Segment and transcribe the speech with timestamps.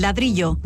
[0.00, 0.58] ladrillo.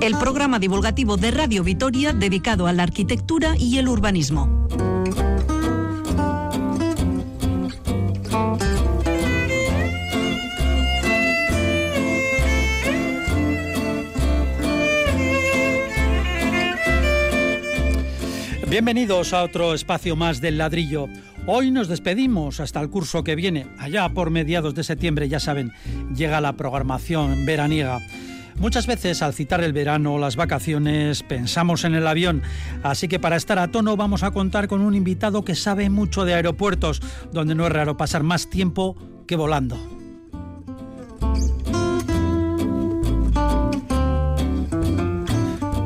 [0.00, 4.68] El programa divulgativo de Radio Vitoria dedicado a la arquitectura y el urbanismo.
[18.70, 21.08] Bienvenidos a otro espacio más del ladrillo.
[21.52, 23.66] Hoy nos despedimos hasta el curso que viene.
[23.76, 25.72] Allá por mediados de septiembre, ya saben,
[26.14, 27.98] llega la programación veraniega.
[28.60, 32.40] Muchas veces al citar el verano o las vacaciones pensamos en el avión,
[32.84, 36.24] así que para estar a tono vamos a contar con un invitado que sabe mucho
[36.24, 38.96] de aeropuertos, donde no es raro pasar más tiempo
[39.26, 39.99] que volando.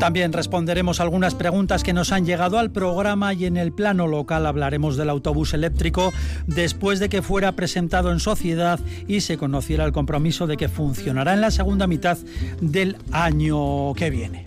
[0.04, 4.44] También responderemos algunas preguntas que nos han llegado al programa y en el plano local
[4.44, 6.12] hablaremos del autobús eléctrico
[6.46, 11.32] después de que fuera presentado en sociedad y se conociera el compromiso de que funcionará
[11.32, 12.18] en la segunda mitad
[12.60, 14.44] del año que viene.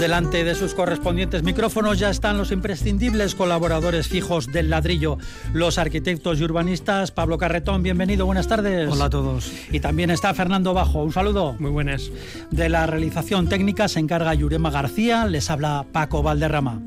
[0.00, 5.18] Delante de sus correspondientes micrófonos ya están los imprescindibles colaboradores fijos del ladrillo,
[5.52, 7.10] los arquitectos y urbanistas.
[7.10, 8.90] Pablo Carretón, bienvenido, buenas tardes.
[8.90, 9.52] Hola a todos.
[9.70, 11.54] Y también está Fernando Bajo, un saludo.
[11.58, 12.10] Muy buenas.
[12.50, 16.80] De la realización técnica se encarga Yurema García, les habla Paco Valderrama.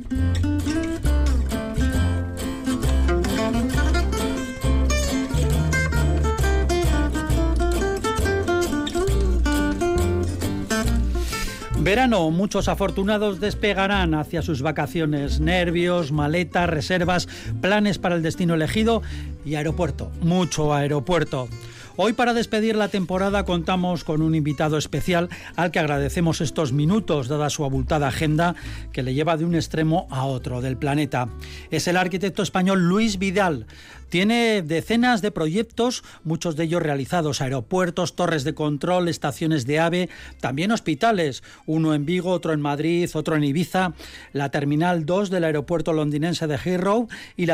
[11.84, 17.28] Verano, muchos afortunados despegarán hacia sus vacaciones, nervios, maletas, reservas,
[17.60, 19.02] planes para el destino elegido
[19.44, 21.50] y aeropuerto, mucho aeropuerto.
[21.98, 25.28] Hoy para despedir la temporada contamos con un invitado especial
[25.58, 28.56] al que agradecemos estos minutos dada su abultada agenda
[28.94, 31.28] que le lleva de un extremo a otro del planeta.
[31.70, 33.68] Es el arquitecto español Luis Vidal,
[34.14, 40.10] tiene decenas de proyectos, muchos de ellos realizados, aeropuertos, torres de control, estaciones de AVE,
[40.40, 43.94] también hospitales, uno en Vigo, otro en Madrid, otro en Ibiza,
[44.32, 47.48] la Terminal 2 del aeropuerto londinense de Heathrow y,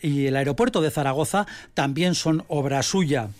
[0.00, 3.30] y el aeropuerto de Zaragoza también son obra suya.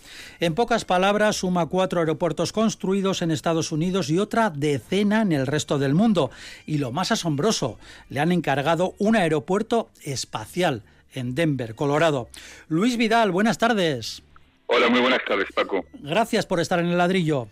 [0.41, 5.47] En pocas palabras, suma cuatro aeropuertos construidos en Estados Unidos y otra decena en el
[5.47, 6.33] resto del mundo.
[6.67, 7.79] Y lo más asombroso,
[8.09, 10.83] le han encargado un aeropuerto espacial
[11.15, 12.29] en Denver, Colorado.
[12.69, 14.23] Luis Vidal, buenas tardes.
[14.67, 15.85] Hola, muy buenas tardes, Paco.
[15.95, 17.49] Gracias por estar en el ladrillo.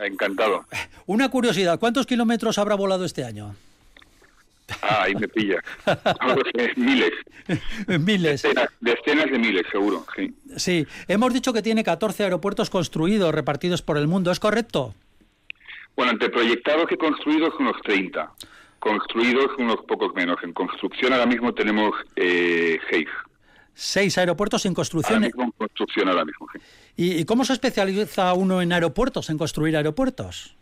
[0.00, 0.64] Encantado.
[1.06, 3.54] Una curiosidad, ¿cuántos kilómetros habrá volado este año?
[4.80, 5.62] Ah, ahí me pilla.
[6.76, 7.12] miles.
[7.86, 8.42] miles.
[8.80, 10.34] Decenas, de miles, seguro, sí.
[10.56, 14.94] Sí, hemos dicho que tiene 14 aeropuertos construidos, repartidos por el mundo, ¿es correcto?
[15.96, 18.32] Bueno, entre proyectados y construidos unos 30
[18.82, 20.36] construidos unos pocos menos.
[20.42, 23.06] En construcción ahora mismo tenemos eh, seis.
[23.74, 25.18] Seis aeropuertos en construcción.
[25.18, 26.48] Ahora mismo en construcción ahora mismo,
[26.96, 30.56] ¿Y, cómo se especializa uno en aeropuertos, en construir aeropuertos?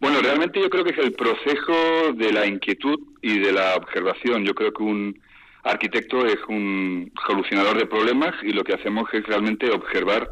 [0.00, 4.44] Bueno, realmente yo creo que es el proceso de la inquietud y de la observación.
[4.44, 5.20] Yo creo que un
[5.62, 10.28] arquitecto es un solucionador de problemas y lo que hacemos es realmente observar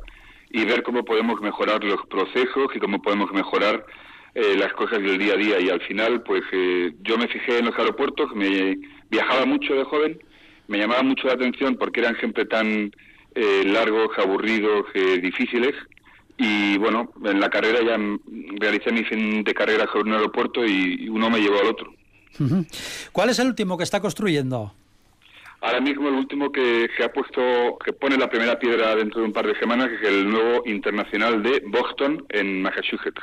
[0.51, 3.87] y ver cómo podemos mejorar los procesos y cómo podemos mejorar
[4.39, 7.59] eh, las cosas del día a día y al final pues eh, yo me fijé
[7.59, 8.77] en los aeropuertos, me
[9.09, 10.23] viajaba mucho de joven,
[10.69, 12.93] me llamaba mucho la atención porque eran siempre tan
[13.35, 14.85] eh, largos, aburridos,
[15.23, 15.73] difíciles
[16.37, 17.99] y bueno, en la carrera ya
[18.61, 21.95] realicé mi fin de carrera sobre un aeropuerto y uno me llevó al otro.
[23.13, 24.75] ¿Cuál es el último que está construyendo?
[25.63, 29.29] Ahora mismo el último que se ha puesto, que pone la primera piedra dentro de
[29.29, 33.23] un par de semanas es el nuevo internacional de Boston en Massachusetts.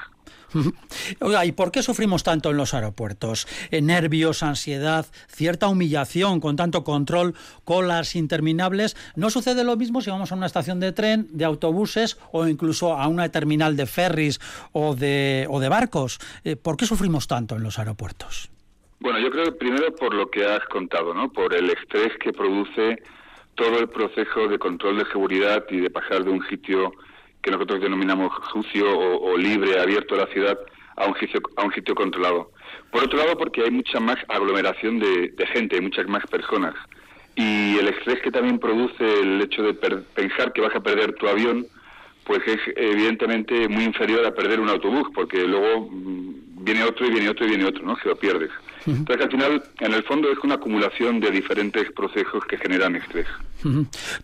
[1.45, 3.47] ¿y por qué sufrimos tanto en los aeropuertos?
[3.71, 8.95] Eh, nervios, ansiedad, cierta humillación con tanto control, colas interminables.
[9.15, 12.97] ¿No sucede lo mismo si vamos a una estación de tren, de autobuses o incluso
[12.97, 14.39] a una terminal de ferries
[14.71, 16.19] o de, o de barcos?
[16.43, 18.49] Eh, ¿Por qué sufrimos tanto en los aeropuertos?
[18.99, 21.31] Bueno, yo creo que primero por lo que has contado, ¿no?
[21.31, 23.03] Por el estrés que produce
[23.55, 26.93] todo el proceso de control de seguridad y de pasar de un sitio
[27.43, 30.57] que nosotros denominamos sucio o, libre, abierto a la ciudad,
[30.95, 32.51] a un sitio, a un sitio controlado.
[32.89, 36.73] Por otro lado, porque hay mucha más aglomeración de, gente, hay muchas más personas.
[37.35, 41.27] Y el estrés que también produce el hecho de pensar que vas a perder tu
[41.27, 41.67] avión,
[42.23, 47.09] pues es evidentemente muy inferior a perder un autobús, porque luego mm, viene otro y
[47.09, 47.97] viene otro y viene otro, ¿no?
[47.97, 48.51] Se lo pierdes.
[48.85, 53.27] Entonces, al final, en el fondo es una acumulación de diferentes procesos que generan estrés.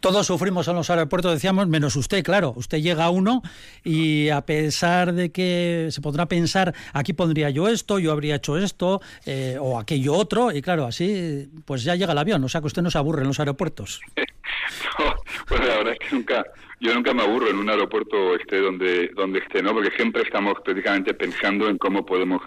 [0.02, 2.54] Todos sufrimos en los aeropuertos, decíamos, menos usted, claro.
[2.56, 3.42] Usted llega a uno
[3.84, 8.58] y a pesar de que se podrá pensar, aquí pondría yo esto, yo habría hecho
[8.58, 12.44] esto, eh, o aquello otro, y claro, así pues ya llega el avión.
[12.44, 14.02] O sea que usted no se aburre en los aeropuertos.
[15.48, 16.46] pues la verdad es que nunca,
[16.82, 19.74] yo nunca me aburro en un aeropuerto esté donde, donde esté, ¿no?
[19.74, 22.42] Porque siempre estamos prácticamente pensando en cómo podemos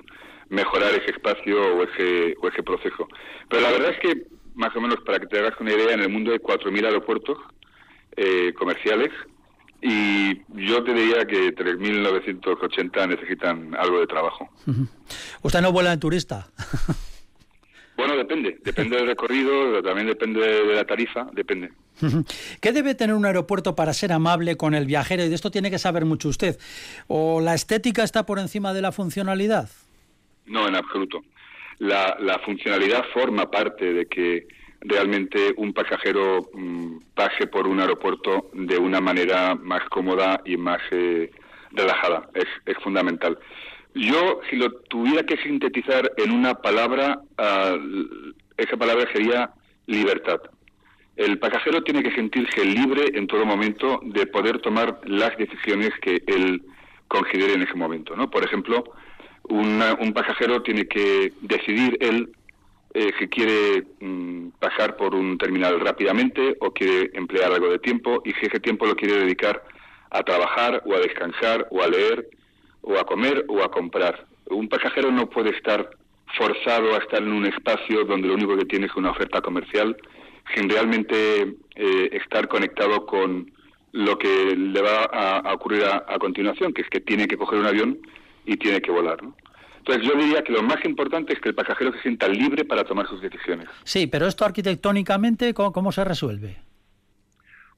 [0.52, 3.08] mejorar ese espacio o ese, o ese proceso.
[3.48, 6.00] Pero la verdad es que, más o menos, para que te hagas una idea, en
[6.00, 7.38] el mundo hay 4.000 aeropuertos
[8.16, 9.10] eh, comerciales
[9.80, 14.48] y yo te diría que 3.980 necesitan algo de trabajo.
[15.42, 16.46] ¿Usted no vuela en turista?
[17.94, 18.58] Bueno, depende.
[18.64, 21.70] Depende del recorrido, también depende de la tarifa, depende.
[22.60, 25.22] ¿Qué debe tener un aeropuerto para ser amable con el viajero?
[25.22, 26.58] Y de esto tiene que saber mucho usted.
[27.06, 29.68] ¿O la estética está por encima de la funcionalidad?
[30.46, 31.22] No, en absoluto.
[31.78, 34.46] La, funcionalidad forma parte de que
[34.80, 40.80] realmente un pasajero mm, pase por un aeropuerto de una manera más cómoda y más
[40.90, 41.30] eh,
[41.72, 42.28] relajada.
[42.34, 43.38] Es, es fundamental.
[43.94, 47.76] Yo, si lo tuviera que sintetizar en una palabra, ah,
[48.56, 49.50] esa palabra sería
[49.86, 50.40] libertad.
[51.16, 56.22] El pasajero tiene que sentirse libre en todo momento de poder tomar las decisiones que
[56.26, 56.62] él
[57.06, 58.16] considere en ese momento.
[58.16, 58.30] ¿no?
[58.30, 58.84] Por ejemplo,
[59.52, 62.32] un pasajero tiene que decidir él
[62.94, 68.20] eh, si quiere mm, pasar por un terminal rápidamente o quiere emplear algo de tiempo
[68.22, 69.62] y si ese tiempo lo quiere dedicar
[70.10, 72.28] a trabajar o a descansar o a leer
[72.82, 74.26] o a comer o a comprar.
[74.50, 75.88] Un pasajero no puede estar
[76.36, 79.96] forzado a estar en un espacio donde lo único que tiene es una oferta comercial
[80.54, 83.50] sin realmente eh, estar conectado con
[83.92, 87.66] lo que le va a, ocurrir a, continuación, que es que tiene que coger un
[87.66, 87.98] avión
[88.44, 89.22] y tiene que volar.
[89.22, 89.34] ¿no?
[89.84, 92.84] Entonces yo diría que lo más importante es que el pasajero se sienta libre para
[92.84, 93.66] tomar sus decisiones.
[93.82, 96.56] Sí, pero esto arquitectónicamente, cómo se resuelve?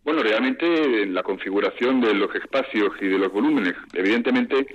[0.04, 4.66] Bueno, realmente en la configuración de los espacios y de los volúmenes, evidentemente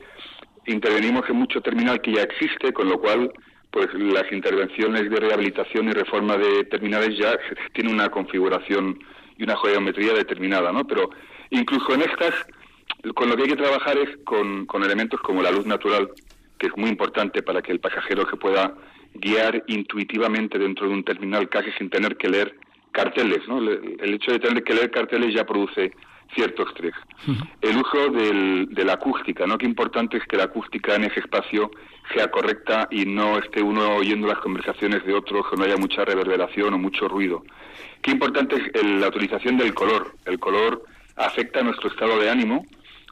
[0.66, 3.32] intervenimos en mucho terminal que ya existe, con lo cual
[3.70, 7.38] pues las intervenciones de rehabilitación y reforma de terminales ya
[7.74, 8.98] tienen una configuración
[9.38, 10.84] y una geometría determinada, ¿no?
[10.88, 11.12] Pero
[11.52, 12.34] incluso en estas,
[13.14, 16.10] con lo que hay que trabajar es con, con elementos como la luz natural,
[16.60, 18.76] que es muy importante para que el pasajero se pueda
[19.16, 22.56] guiar intuitivamente dentro de un terminal casi sin tener que leer
[22.92, 23.60] carteles, ¿no?
[23.60, 25.94] El hecho de tener que leer carteles ya produce
[26.36, 26.94] cierto estrés.
[27.62, 29.58] El uso de la acústica, ¿no?
[29.58, 31.72] Qué importante es que la acústica en ese espacio
[32.14, 36.06] sea correcta y no esté uno oyendo las conversaciones de otros, que no haya mucha
[36.06, 37.44] reverberación o mucho ruido.
[38.02, 40.16] Qué importante es la utilización del color.
[40.26, 40.84] El color
[41.16, 42.66] afecta a nuestro estado de ánimo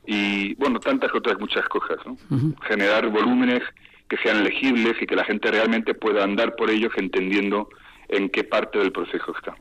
[0.08, 2.18] y, bueno, tantas otras muchas cosas, ¿no?
[2.62, 3.62] Generar volúmenes
[4.08, 7.68] que sean legibles y que la gente realmente pueda andar por ellos entendiendo
[8.08, 9.56] en qué parte del proceso está.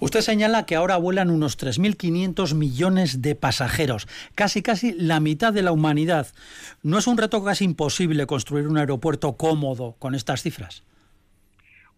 [0.00, 5.62] Usted señala que ahora vuelan unos 3.500 millones de pasajeros, casi casi la mitad de
[5.62, 6.28] la humanidad.
[6.82, 10.84] ¿No es un reto casi imposible construir un aeropuerto cómodo con estas cifras?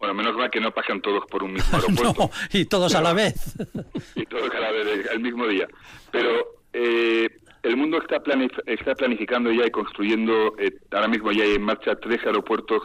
[0.01, 2.31] Bueno, menos mal que no pasan todos por un mismo aeropuerto.
[2.53, 3.55] y todos a la vez.
[4.17, 5.69] y todos a la vez, el mismo día.
[6.11, 7.29] Pero eh,
[7.65, 8.23] el mundo está,
[8.67, 12.83] está planificando ya y construyendo, eh, ahora mismo ya hay en marcha tres aeropuertos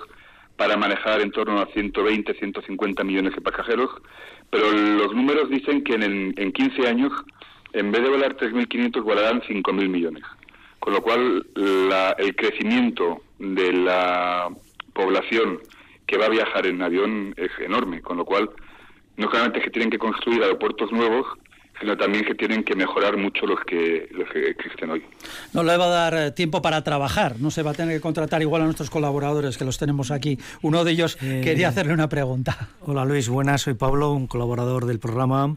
[0.56, 3.90] para manejar en torno a 120, 150 millones de pasajeros,
[4.50, 7.14] pero los números dicen que en, en 15 años,
[7.74, 10.24] en vez de volar 3.500, volarán 5.000 millones.
[10.80, 11.46] Con lo cual,
[12.18, 14.50] el crecimiento de la
[14.94, 15.60] población
[16.08, 18.50] que va a viajar en avión es enorme, con lo cual,
[19.18, 21.28] no solamente es que tienen que construir aeropuertos nuevos,
[21.80, 25.04] sino también que tienen que mejorar mucho los que, los que existen hoy.
[25.54, 28.02] No le va a dar eh, tiempo para trabajar, no se va a tener que
[28.02, 30.38] contratar igual a nuestros colaboradores que los tenemos aquí.
[30.62, 32.70] Uno de ellos eh, quería hacerle una pregunta.
[32.82, 35.56] Hola Luis, buenas, soy Pablo, un colaborador del programa.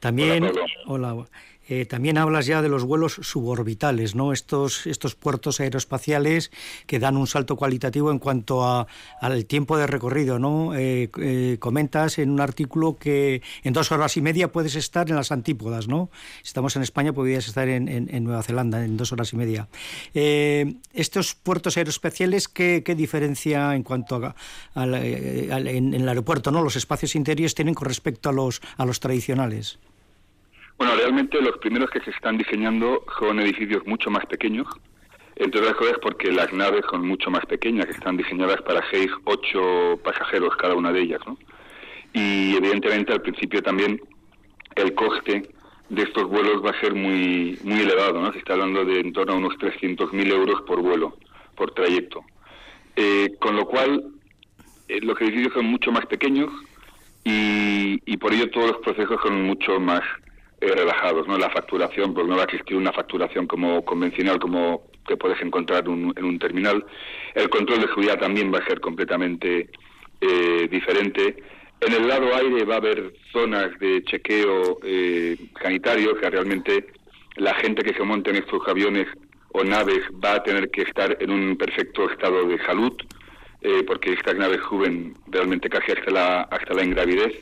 [0.00, 0.44] También,
[0.86, 1.26] hola, hola
[1.68, 4.32] eh, también hablas ya de los vuelos suborbitales, ¿no?
[4.32, 6.50] Estos, estos puertos aeroespaciales
[6.86, 8.86] que dan un salto cualitativo en cuanto a,
[9.20, 10.74] al tiempo de recorrido, ¿no?
[10.74, 15.16] Eh, eh, comentas en un artículo que en dos horas y media puedes estar en
[15.16, 16.10] las antípodas, ¿no?
[16.42, 19.68] Si estamos en España, podrías estar en, en, Nueva Zelanda en dos horas y media.
[20.14, 24.34] estos puertos aeroespaciales, ¿qué, ¿qué, diferencia en cuanto a,
[24.74, 26.62] en, el aeropuerto, ¿no?
[26.62, 29.78] Los espacios interiores tienen con respecto a los, a los tradicionales.
[30.82, 34.66] Bueno, realmente los primeros que se están diseñando son edificios mucho más pequeños,
[35.36, 39.08] entre otras cosas porque las naves son mucho más pequeñas, que están diseñadas para seis,
[39.22, 41.38] ocho pasajeros cada una de ellas, ¿no?
[42.12, 44.00] Y evidentemente al principio también
[44.74, 45.54] el coste
[45.88, 48.32] de estos vuelos va a ser muy muy elevado, ¿no?
[48.32, 51.16] Se está hablando de en torno a unos 300.000 euros por vuelo,
[51.54, 52.24] por trayecto.
[52.96, 54.04] Eh, con lo cual,
[54.88, 56.50] eh, los edificios son mucho más pequeños
[57.22, 60.02] y, por ello todos los procesos son mucho más
[60.62, 61.26] eh, relajados.
[61.28, 61.36] ¿no?
[61.36, 65.84] La facturación, pues no va a existir una facturación como convencional como que puedes encontrar
[65.86, 66.84] en un terminal.
[67.34, 69.68] El control de seguridad también va a ser completamente
[70.70, 71.42] diferente.
[71.80, 74.78] En el lado aire va a haber zonas de chequeo
[75.60, 76.86] sanitario que realmente
[77.36, 79.08] la gente que se monte en estos aviones
[79.52, 82.92] o naves va a tener que estar en un perfecto estado de salud,
[83.60, 87.32] eh, porque estas naves suben realmente casi hasta la, hasta la ingravidez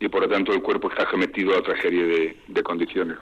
[0.00, 3.16] y por lo tanto el cuerpo está sometido a otra serie de, condiciones.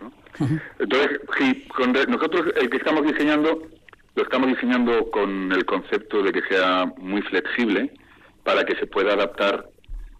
[0.79, 1.67] Entonces, sí,
[2.09, 3.63] nosotros el que estamos diseñando
[4.15, 7.91] lo estamos diseñando con el concepto de que sea muy flexible
[8.45, 9.67] para que se pueda adaptar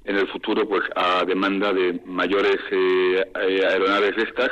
[0.05, 4.51] en el futuro pues a demanda de mayores eh, eh, aeronaves de estas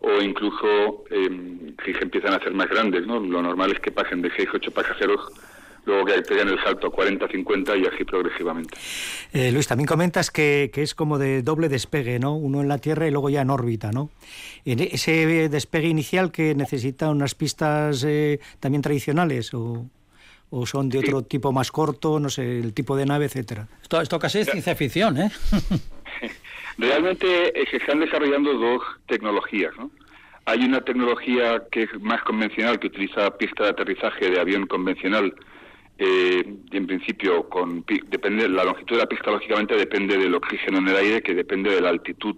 [0.00, 3.20] o incluso eh, si se empiezan a hacer más grandes, ¿no?
[3.20, 5.20] Lo normal es que pasen de 6 8 pasajeros
[5.84, 8.76] luego que peguen el salto a 40, 50 y así progresivamente.
[9.32, 12.34] Eh, Luis, también comentas que, que, es como de doble despegue, ¿no?
[12.34, 14.10] Uno en la Tierra y luego ya en órbita, ¿no?
[14.64, 19.86] En ese despegue inicial que necesita unas pistas eh, también tradicionales o,
[20.50, 23.68] o son de otro tipo más corto, no sé, el tipo de nave, etcétera.
[23.82, 25.30] Esto, esto casi es ciencia ficción, ¿eh?
[26.78, 29.72] Realmente se están desarrollando dos tecnologías.
[29.76, 29.90] ¿no?
[30.46, 35.34] Hay una tecnología que es más convencional, que utiliza pista de aterrizaje de avión convencional.
[36.02, 40.88] Eh, en principio, con, depende la longitud de la pista, lógicamente, depende del oxígeno en
[40.88, 42.36] el aire, que depende de la altitud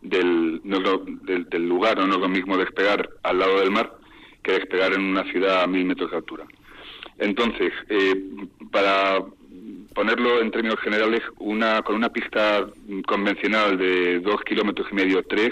[0.00, 1.98] del, del, lugar.
[1.98, 3.92] No es lo mismo despegar al lado del mar
[4.44, 6.44] que despegar en una ciudad a mil metros de altura.
[7.18, 8.14] Entonces, eh,
[8.70, 9.18] para
[9.94, 12.64] ponerlo en términos generales, una, con una pista
[13.08, 15.50] convencional de dos kilómetros y medio, tres,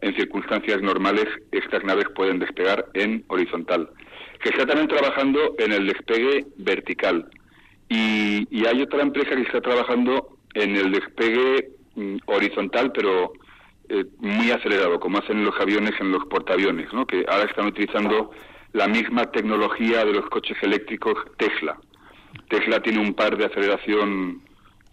[0.00, 3.90] en circunstancias normales estas naves pueden despegar en horizontal.
[4.42, 7.28] Se está también trabajando en el despegue vertical
[7.88, 13.32] y, hay otra empresa que está trabajando en el despegue mm, horizontal, pero
[13.88, 17.06] eh, muy acelerado, como hacen los aviones en los portaaviones, ¿no?
[17.06, 18.30] que ahora están utilizando
[18.72, 21.78] la misma tecnología de los coches eléctricos Tesla.
[22.50, 24.42] Tesla tiene un par de aceleración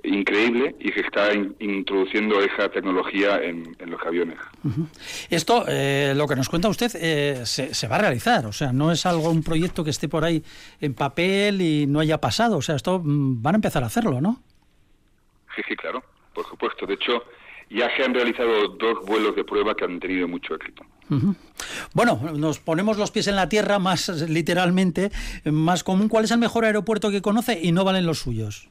[0.05, 4.37] increíble y se está introduciendo esa tecnología en, los aviones.
[5.29, 8.91] Esto, eh, lo que nos cuenta usted, eh, se, va a realizar, o sea, no
[8.91, 10.43] es algo, un proyecto que esté por ahí
[10.81, 14.21] en papel y no haya pasado, o sea, esto mm, van a empezar a hacerlo,
[14.21, 14.41] ¿no?
[15.55, 16.85] Sí, sí, claro, por supuesto.
[16.85, 17.23] De hecho,
[17.69, 20.83] ya se han realizado dos vuelos de prueba que han tenido mucho éxito.
[21.93, 25.11] Bueno, nos ponemos los pies en la tierra más literalmente,
[25.45, 26.09] más común.
[26.09, 28.69] ¿Cuál es el mejor aeropuerto que conoce y no valen los suyos?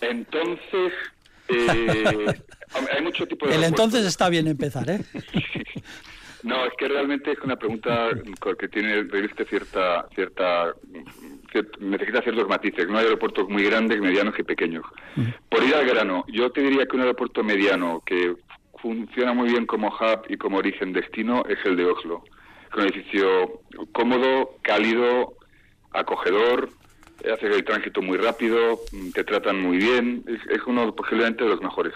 [0.00, 0.92] Entonces,
[1.48, 2.26] eh,
[2.94, 3.54] hay mucho tipo de...
[3.54, 5.00] El entonces está bien empezar, ¿eh?
[6.42, 8.10] no, es que realmente es una pregunta
[8.58, 10.72] que tiene reviste cierta, cierta,
[11.80, 12.88] necesita ciertos matices.
[12.88, 14.84] No hay aeropuertos muy grandes, medianos y pequeños.
[15.48, 18.34] Por ir al grano, yo te diría que un aeropuerto mediano que
[18.80, 22.22] funciona muy bien como hub y como origen destino es el de Oslo.
[22.70, 23.62] Es un edificio
[23.92, 25.34] cómodo, cálido,
[25.92, 26.70] acogedor,
[27.32, 28.80] hace el tránsito muy rápido,
[29.14, 31.94] te tratan muy bien, es, uno posiblemente de los mejores.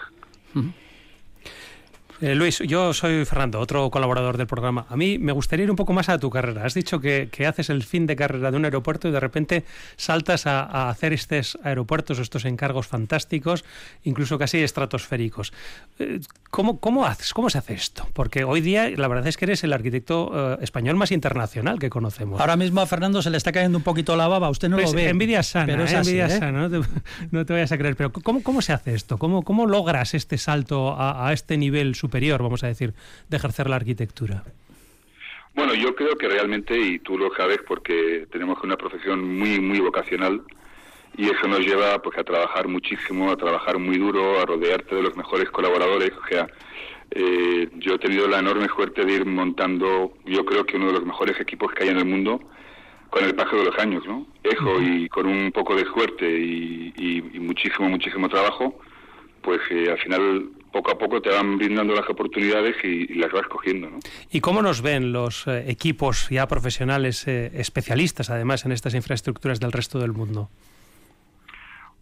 [2.21, 4.85] Eh, Luis, yo soy Fernando, otro colaborador del programa.
[4.89, 6.65] A mí me gustaría ir un poco más a tu carrera.
[6.65, 9.65] Has dicho que, haces el fin de carrera de un aeropuerto y de repente
[9.97, 13.65] saltas a, hacer estos aeropuertos, estos encargos fantásticos,
[14.03, 15.53] incluso casi estratosféricos.
[15.99, 18.07] Eh, ¿Cómo, cómo, haces, ¿Cómo se hace esto?
[18.13, 21.89] Porque hoy día la verdad es que eres el arquitecto eh, español más internacional que
[21.89, 22.39] conocemos.
[22.39, 24.83] Ahora mismo a Fernando se le está cayendo un poquito la baba, usted no lo
[24.83, 25.09] pues, ve.
[25.09, 26.69] Envidia sana, pero es envidia sana,
[27.31, 27.95] no te, vayas a creer.
[27.95, 29.17] Pero ¿cómo, cómo se hace esto?
[29.17, 32.43] ¿Cómo, cómo logras este salto a, a este nivel superior?
[32.43, 32.93] vamos a decir,
[33.29, 34.43] de ejercer la arquitectura?
[35.55, 39.79] Bueno, yo creo que realmente, y tú lo sabes porque tenemos una profesión muy, muy
[39.79, 40.41] vocacional,
[41.15, 45.03] y eso nos lleva pues a trabajar muchísimo, a trabajar muy duro, a rodearte de
[45.03, 46.11] los mejores colaboradores.
[46.11, 46.47] O sea,
[47.11, 50.93] eh, yo he tenido la enorme suerte de ir montando, yo creo que uno de
[50.93, 52.41] los mejores equipos que hay en el mundo
[53.11, 54.25] con el paso de los años, ¿no?
[54.43, 58.79] Eso y con un poco de suerte y, muchísimo, muchísimo trabajo,
[59.43, 63.47] pues eh, al final poco a poco te van brindando las oportunidades y, las vas
[63.47, 63.89] cogiendo.
[63.91, 63.99] ¿no?
[64.31, 69.61] ¿Y cómo nos ven los eh, equipos ya profesionales, eh, especialistas además en estas infraestructuras
[69.61, 70.49] del resto del mundo?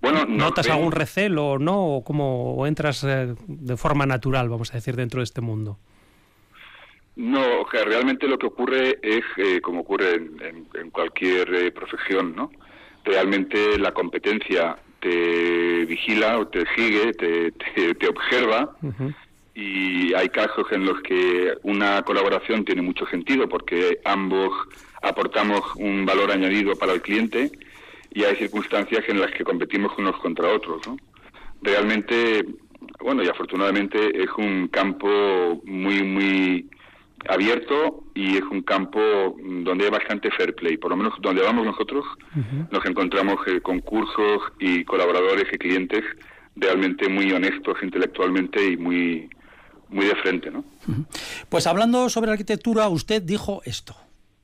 [0.02, 1.98] Bueno, ¿Notas algún recelo o no?
[1.98, 5.78] ¿O cómo entras eh, de forma natural, vamos a decir, dentro de este mundo?
[7.18, 12.52] No, o sea, realmente lo que ocurre es, como ocurre en, en cualquier profesión, ¿no?
[13.04, 18.76] Realmente la competencia te vigila o te sigue, te, te, observa.
[19.54, 24.54] Y hay casos en los que una colaboración tiene mucho sentido porque ambos
[25.02, 27.52] aportamos un valor añadido para el cliente
[28.14, 30.88] y hay circunstancias en las que competimos unos contra otros.
[30.88, 30.98] ¿no?
[31.62, 32.46] Realmente,
[33.02, 36.70] bueno, y afortunadamente es un campo muy, muy
[37.28, 39.00] abierto y es un campo
[39.64, 40.78] donde hay bastante fair play.
[40.78, 42.06] Por lo menos donde vamos nosotros
[42.72, 46.04] nos encontramos eh, con cursos y colaboradores y clientes
[46.56, 49.30] realmente muy honestos intelectualmente y muy,
[49.90, 50.52] muy de frente.
[50.52, 50.64] ¿no?
[51.50, 53.96] Pues hablando sobre arquitectura, usted dijo esto.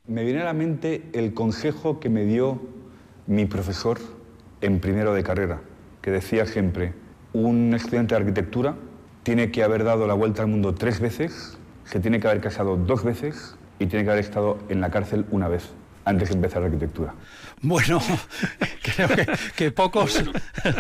[0.06, 2.62] Me viene a la mente el consejo que me dio
[3.26, 4.00] mi profesor
[4.62, 5.62] en primero de carrera,
[6.02, 6.94] que decía siempre,
[7.34, 8.76] un estudiante de arquitectura
[9.24, 11.58] tiene que haber dado la vuelta al mundo tres veces,
[11.88, 15.26] se tiene que haber casado dos veces y tiene que haber estado en la cárcel
[15.32, 15.70] una vez
[16.06, 17.14] antes de empezar la arquitectura.
[17.62, 18.02] Bueno,
[18.84, 19.10] creo
[19.56, 20.24] que, pocos,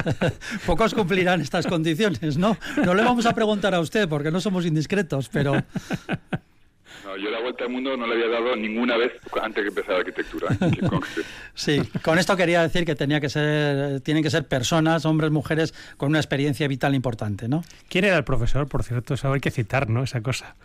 [0.66, 2.58] pocos cumplirán estas condiciones, ¿no?
[2.84, 5.54] No le vamos a preguntar a usted porque no somos indiscretos, pero
[7.22, 10.00] yo la vuelta al mundo no la había dado ninguna vez antes de empezar la
[10.00, 10.56] arquitectura.
[11.56, 15.74] sí, con esto quería decir que tenía que ser, tienen que ser personas, hombres, mujeres,
[15.98, 17.64] con una experiencia vital importante, ¿no?
[17.90, 19.14] ¿Quién era el profesor, por cierto?
[19.14, 20.04] Eso hay que citar, ¿no?
[20.04, 20.56] Esa cosa.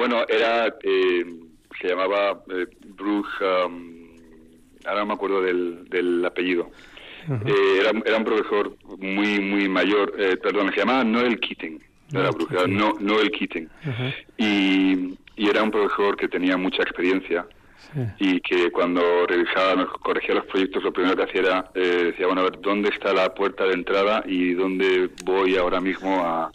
[0.00, 1.26] Bueno, era, eh,
[1.78, 2.66] se llamaba eh,
[2.96, 3.28] Bruce,
[3.66, 4.16] um,
[4.86, 6.70] ahora no me acuerdo del, apellido.
[7.28, 11.82] Eh, era, era, un profesor muy, muy mayor, eh, perdón, se llamaba Noel Keating.
[12.08, 13.68] De la bruja, no, no el Keating.
[14.38, 17.46] y, y, era un profesor que tenía mucha experiencia
[18.18, 22.40] y que cuando revisaba, corregía los proyectos, lo primero que hacía era, eh, decía, bueno,
[22.40, 26.50] a ver, ¿dónde está la puerta de entrada y dónde voy ahora mismo a,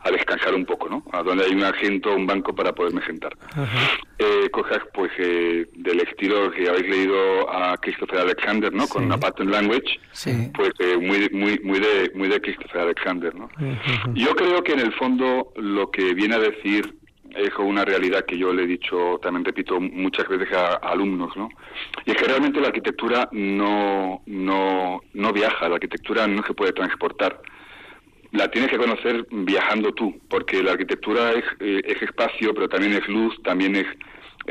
[0.00, 1.02] a descansar un poco, ¿no?
[1.12, 3.36] A donde hay un asiento, un banco para poderme sentar.
[4.18, 8.86] Eh, cosas, pues, eh, del estilo que habéis leído a Christopher Alexander, ¿no?
[8.88, 10.00] Con una pattern language,
[10.54, 13.48] pues eh, muy, muy, muy de, muy de Christopher Alexander, ¿no?
[14.14, 16.94] Yo creo que en el fondo lo que viene a decir
[17.30, 21.36] es una realidad que yo le he dicho, también repito muchas veces a, a, alumnos,
[21.36, 21.48] ¿no?
[22.06, 26.72] Y es que realmente la arquitectura no, no, no viaja, la arquitectura no se puede
[26.72, 27.40] transportar
[28.32, 32.94] la tienes que conocer viajando tú, porque la arquitectura es, eh, es espacio, pero también
[32.94, 33.86] es luz, también es,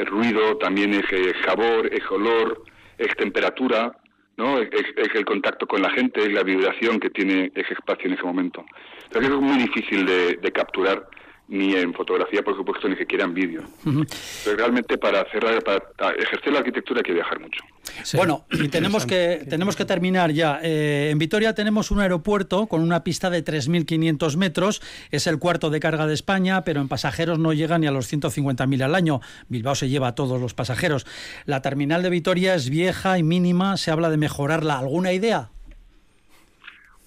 [0.07, 2.63] ruido, también es eh, sabor, es olor,
[2.97, 3.97] es temperatura,
[4.37, 4.59] ¿no?
[4.59, 4.71] Es,
[5.15, 8.63] el contacto con la gente, es la vibración que tiene ese espacio en ese momento.
[9.11, 11.07] Pero es muy difícil de, de capturar
[11.49, 13.63] ni en fotografía, por supuesto, ni siquiera en vídeo.
[14.43, 17.63] Pero realmente para, hacer, para ejercer la arquitectura hay que viajar mucho.
[18.13, 20.59] Bueno, y tenemos que, tenemos que terminar ya.
[20.61, 24.81] Eh, en Vitoria tenemos un aeropuerto con una pista de 3.500 metros.
[25.09, 28.11] Es el cuarto de carga de España, pero en pasajeros no llega ni a los
[28.11, 29.21] 150.000 al año.
[29.47, 31.05] Bilbao se lleva a todos los pasajeros.
[31.45, 33.77] La terminal de Vitoria es vieja y mínima.
[33.77, 34.79] Se habla de mejorarla.
[34.79, 35.49] ¿Alguna idea?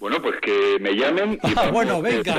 [0.01, 2.35] Bueno, pues que me llamen y ah, bueno, venga,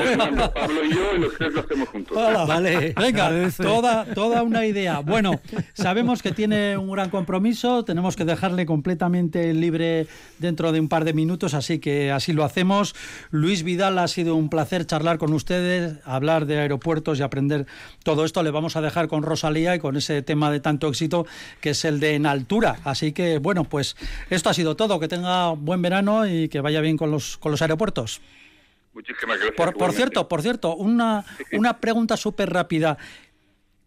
[0.52, 2.16] Pablo y yo y los tres lo hacemos juntos.
[2.48, 4.98] vale, venga, toda, toda una idea.
[4.98, 5.40] Bueno,
[5.72, 11.04] sabemos que tiene un gran compromiso, tenemos que dejarle completamente libre dentro de un par
[11.04, 12.96] de minutos, así que así lo hacemos.
[13.30, 17.66] Luis Vidal, ha sido un placer charlar con ustedes, hablar de aeropuertos y aprender
[18.02, 18.42] todo esto.
[18.42, 21.26] Le vamos a dejar con Rosalía y con ese tema de tanto éxito
[21.60, 22.80] que es el de en altura.
[22.82, 23.94] Así que, bueno, pues
[24.30, 24.98] esto ha sido todo.
[24.98, 28.20] Que tenga buen verano y que vaya bien con los los aeropuertos.
[28.94, 29.74] Muchísimas gracias.
[29.74, 32.98] Por, cierto, por cierto, una, una pregunta súper rápida.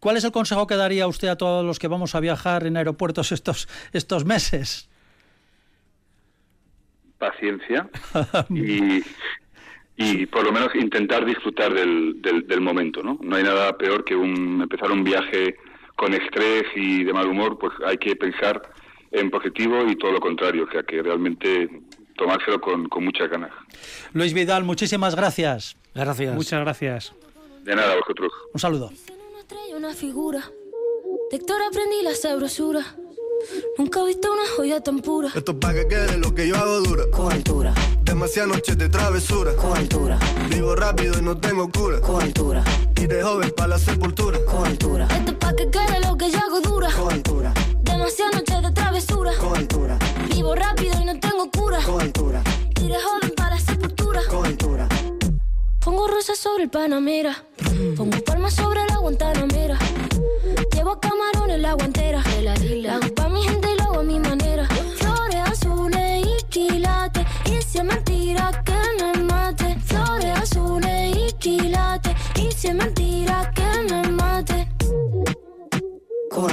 [0.00, 2.76] ¿Cuál es el consejo que daría usted a todos los que vamos a viajar en
[2.76, 4.88] aeropuertos estos, estos meses?
[7.18, 7.88] Paciencia
[8.50, 9.02] y,
[9.96, 13.18] y por lo menos intentar disfrutar del, del, momento, ¿no?
[13.22, 15.56] No hay nada peor que un, empezar un viaje
[15.96, 18.62] con estrés y de mal humor, pues hay que pensar
[19.10, 21.70] en positivo y todo lo contrario, o sea que realmente
[22.16, 23.50] tomárselo con, con muchas ganas.
[24.12, 25.76] Luis Vidal, muchísimas gracias.
[25.94, 26.34] Gracias.
[26.34, 27.12] Muchas gracias.
[27.64, 28.32] De nada, vosotros.
[28.52, 28.90] Un saludo.
[29.76, 30.42] Una figura.
[31.68, 32.80] Aprendí la sabrosura.
[33.76, 35.28] Nunca he visto una joya tan pura.
[35.34, 37.04] Esto es para que quede lo que yo hago dura.
[37.10, 37.74] Con altura.
[38.02, 39.54] Demasiadas noches de travesura.
[39.56, 40.18] Con altura.
[40.48, 42.00] Vivo rápido y no tengo cura.
[42.00, 42.62] Con altura.
[42.96, 44.38] Y de joven para la sepultura.
[44.46, 45.08] Con altura.
[45.10, 46.88] Esto es para que quede lo que yo hago dura.
[46.92, 47.52] Con altura.
[47.82, 49.32] Demasiadas noches de travesura.
[49.38, 49.98] Con altura.
[50.30, 51.55] Vivo rápido y no tengo cura.
[51.86, 54.20] Y de joven para la sepultura.
[54.28, 54.88] Con altura.
[55.78, 57.44] Pongo rosas sobre el Panamera.
[57.96, 59.78] Pongo palmas sobre la Guantanamera.
[60.74, 62.24] Llevo camarones la guantera.
[62.42, 64.66] La hago pa' mi gente y lo hago a mi manera.
[64.96, 67.24] Flores azules y quilates.
[67.44, 69.78] Y si es mentira que me mate.
[69.84, 72.16] Flores azules y quilates.
[72.34, 74.68] Y si es mentira que me mate.
[76.32, 76.50] Con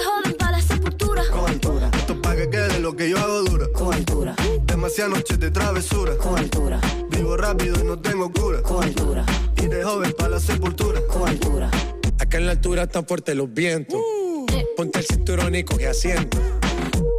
[0.00, 1.22] Tire joven para la sepultura.
[1.30, 1.90] Con altura.
[1.94, 3.66] Esto pa' que quede lo que yo hago dura.
[3.72, 4.34] Con altura.
[4.64, 6.16] demasiadas noches de travesura.
[6.16, 6.80] Con altura.
[7.10, 8.62] Vivo rápido y no tengo cura.
[8.62, 9.26] Con altura.
[9.58, 11.00] Y de joven para la sepultura.
[11.06, 11.70] Con altura.
[12.18, 14.00] Acá en la altura están fuertes los vientos.
[14.00, 14.46] Uh.
[14.76, 16.38] Ponte el cinturón y coge asiento.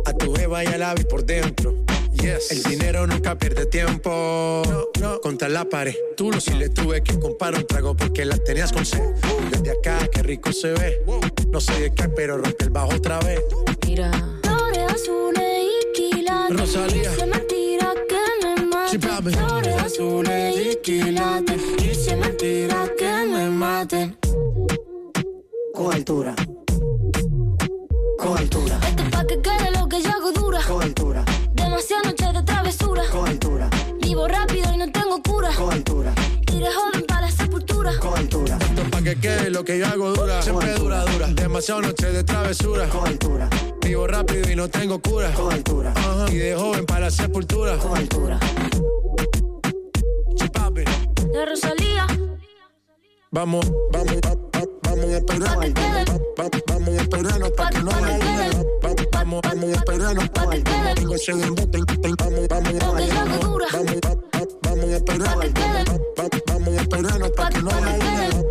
[0.05, 1.75] A tu jeva y al ave por dentro.
[2.21, 2.51] Yes.
[2.51, 4.61] El dinero nunca pierde tiempo.
[4.99, 5.95] No, Contra la pared.
[6.15, 9.01] Tú lo si le tuve que comprar un trago porque la tenías con sed.
[9.49, 11.01] Desde acá, qué rico se ve.
[11.49, 13.41] No sé de qué, pero rompe el bajo otra vez.
[13.87, 14.11] Mira.
[14.43, 16.59] Flores azules y quilates.
[16.59, 17.15] Rosalía.
[17.15, 19.01] Se mentira que me maten.
[19.33, 21.61] Flores azules y quilates.
[21.83, 24.17] Y se mentira que me maten.
[25.73, 26.35] Con altura.
[39.15, 40.41] Que quede lo que yo hago dura.
[40.41, 41.27] Siempre dura, dura.
[41.27, 42.87] Demasiadas noches de travesura.
[42.87, 43.49] Con altura.
[43.83, 45.31] Vivo rápido y no tengo cura.
[45.33, 45.93] Con altura.
[46.31, 47.77] Y de joven para la sepultura.
[47.77, 48.39] Con altura.
[51.33, 52.07] De Rosalía.
[53.31, 55.55] Vamos, vamos, va- va- vamos a esperar.
[55.55, 56.05] Pa' que quede.
[56.05, 58.63] Va- Vamos a esperarnos pa' que no Pa' que vaya quede.
[58.83, 60.95] Va- Vamos, vamos a esperarnos Pa' que quede.
[60.95, 61.77] Tengo ese embuste,
[62.17, 63.39] Vamos, vamos, vamos, va- va-
[63.71, 64.01] vamos a
[66.47, 68.50] Vamos a esperarnos Pa' que no quede.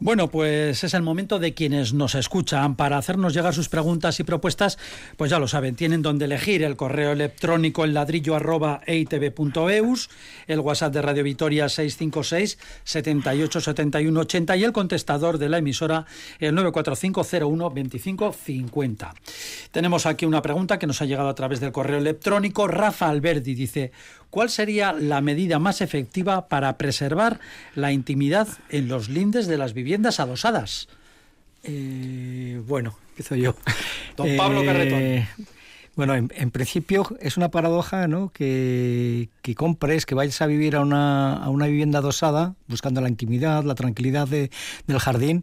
[0.00, 4.22] Bueno, pues es el momento de quienes nos escuchan para hacernos llegar sus preguntas y
[4.22, 4.78] propuestas.
[5.16, 10.08] Pues ya lo saben, tienen donde elegir el correo electrónico el ladrillo arroba eitv.eus,
[10.46, 16.06] el WhatsApp de Radio Vitoria 656 78 71 80 y el contestador de la emisora
[16.38, 19.14] el 94501 25 50.
[19.72, 22.68] Tenemos aquí una pregunta que nos ha llegado a través del correo electrónico.
[22.68, 23.90] Rafa Alberdi dice,
[24.30, 27.40] ¿cuál sería la medida más efectiva para preservar
[27.74, 30.88] la intimidad en los lindes de las viviendas adosadas?
[31.64, 33.54] Eh, bueno, empiezo yo.
[34.16, 34.98] Don Pablo Carretón.
[35.00, 35.28] Eh,
[35.96, 38.30] Bueno, en, en principio es una paradoja, ¿no?
[38.32, 43.08] Que, que compres, que vayas a vivir a una, a una vivienda adosada, buscando la
[43.08, 44.50] intimidad, la tranquilidad de-
[44.86, 45.42] del jardín,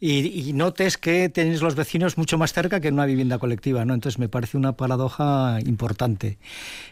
[0.00, 3.84] y, y notes que tienes los vecinos mucho más cerca que en una vivienda colectiva,
[3.84, 3.92] ¿no?
[3.94, 6.38] Entonces me parece una paradoja importante.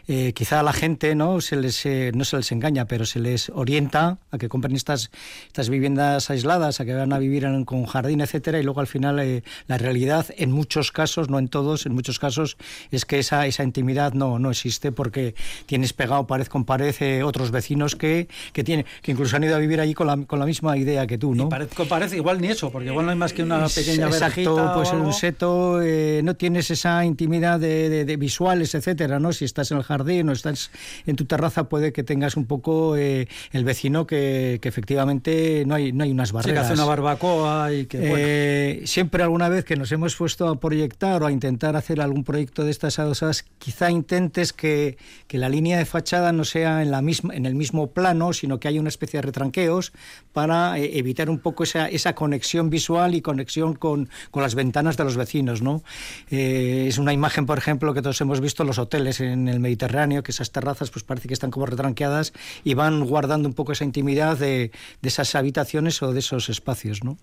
[0.07, 3.19] Eh, quizá a la gente no se les eh, no se les engaña, pero se
[3.19, 5.11] les orienta a que compren estas
[5.47, 8.87] estas viviendas aisladas, a que van a vivir en- con jardín, etcétera, y luego al
[8.87, 12.57] final eh, la realidad en muchos casos, no en todos, en muchos casos
[12.91, 17.23] es que esa esa intimidad no no existe porque tienes pegado pared con pared eh,
[17.23, 20.39] otros vecinos que que tienen que incluso han ido a vivir allí con la, con
[20.39, 21.45] la misma idea que tú, ¿no?
[21.45, 24.91] Y parece, parece igual ni eso, porque no hay más que una pequeña Exacto, pues
[24.91, 29.33] en un seto eh, no tienes esa intimidad de, de- de visuales, etcétera, ¿no?
[29.33, 30.71] Si estás en el jardín o estás
[31.05, 35.75] en tu terraza puede que tengas un poco eh, el vecino que, que efectivamente no
[35.75, 36.65] hay no hay unas Sí, que barreras.
[36.65, 38.15] hace una barbacoa y que bueno.
[38.17, 42.23] Eh, siempre alguna vez que nos hemos puesto a proyectar o a intentar hacer algún
[42.23, 46.91] proyecto de estas adosadas, quizá intentes que, que la línea de fachada no sea en,
[46.91, 49.91] la misma, en el mismo plano, sino que haya una especie de retranqueos
[50.33, 55.03] para evitar un poco esa, esa conexión visual y conexión con, con las ventanas de
[55.03, 55.61] los vecinos.
[55.61, 55.83] ¿no?
[56.31, 59.59] Eh, es una imagen, por ejemplo, que todos hemos visto en los hoteles en el
[59.59, 63.71] Mediterráneo, que esas terrazas pues parece que están como retranqueadas y van guardando un poco
[63.73, 64.71] esa intimidad de,
[65.01, 67.03] de esas habitaciones o de esos espacios.
[67.03, 67.17] ¿no?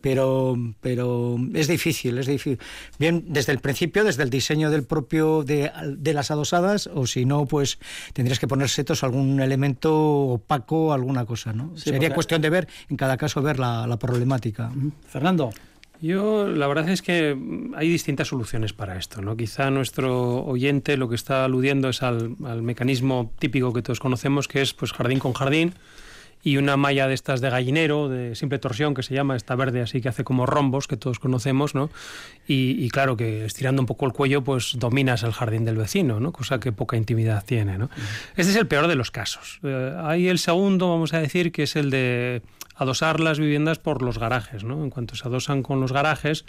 [0.00, 2.58] Pero, pero es difícil, es difícil.
[2.98, 7.24] Bien, desde el principio, desde el diseño del propio de, de las adosadas, o si
[7.24, 7.78] no, pues
[8.12, 11.52] tendrías que poner setos algún elemento opaco, alguna cosa.
[11.52, 11.72] ¿no?
[11.76, 14.70] Sí, Sería porque- cuestión de ver, en cada caso, ver la, la problemática.
[15.08, 15.50] Fernando.
[16.00, 17.36] Yo, la verdad es que
[17.74, 19.36] hay distintas soluciones para esto, ¿no?
[19.36, 24.46] Quizá nuestro oyente lo que está aludiendo es al, al mecanismo típico que todos conocemos,
[24.46, 25.74] que es pues jardín con jardín
[26.46, 29.82] y una malla de estas de gallinero, de simple torsión, que se llama, esta verde
[29.82, 31.90] así que hace como rombos, que todos conocemos, ¿no?
[32.46, 36.20] Y, y claro que estirando un poco el cuello, pues dominas el jardín del vecino,
[36.20, 36.30] ¿no?
[36.30, 37.90] Cosa que poca intimidad tiene, ¿no?
[38.36, 39.58] Este es el peor de los casos.
[39.64, 42.42] Eh, hay el segundo, vamos a decir, que es el de
[42.76, 44.84] adosar las viviendas por los garajes, ¿no?
[44.84, 46.44] En cuanto se adosan con los garajes,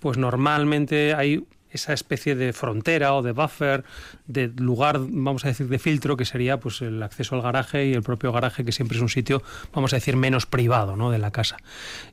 [0.00, 3.84] pues normalmente hay esa especie de frontera o de buffer,
[4.26, 7.92] de lugar, vamos a decir, de filtro, que sería pues el acceso al garaje y
[7.92, 11.10] el propio garaje, que siempre es un sitio, vamos a decir, menos privado ¿no?
[11.10, 11.56] de la casa.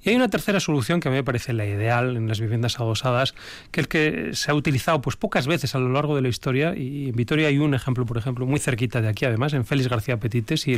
[0.04, 2.80] Y hay una tercera solución que a mí me parece la ideal en las viviendas
[2.80, 3.36] adosadas,
[3.72, 6.76] que es que se ha utilizado pues pocas veces a lo largo de la historia,
[6.76, 9.90] y en Vitoria hay un ejemplo, por ejemplo, muy cerquita de aquí, además, en Félix
[9.90, 10.76] García Petites, si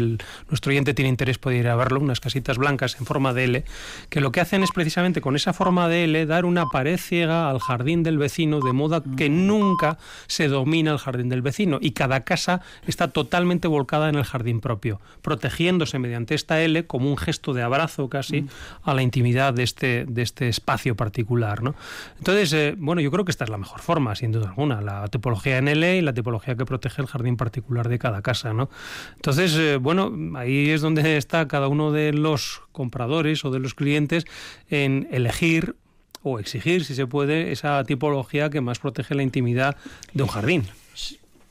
[0.49, 3.65] nuestro oyente tiene interés puede ir a verlo, unas casitas blancas en forma de L,
[4.09, 7.49] que lo que hacen es precisamente con esa forma de L dar una pared ciega
[7.49, 11.77] al jardín del vecino de de moda que nunca se domina el jardín del vecino
[11.79, 17.09] y cada casa está totalmente volcada en el jardín propio, protegiéndose mediante esta L como
[17.09, 18.47] un gesto de abrazo casi
[18.81, 21.62] a la intimidad de este, de este espacio particular.
[21.62, 21.75] ¿no?
[22.17, 25.07] Entonces, eh, bueno, yo creo que esta es la mejor forma, sin duda alguna, la
[25.07, 28.53] tipología en L y la tipología que protege el jardín particular de cada casa.
[28.53, 28.69] ¿no?
[29.15, 33.75] Entonces, eh, bueno, ahí es donde está cada uno de los compradores o de los
[33.75, 34.25] clientes
[34.69, 35.75] en elegir
[36.23, 39.75] o exigir, si se puede, esa tipología que más protege la intimidad
[40.13, 40.63] de un jardín.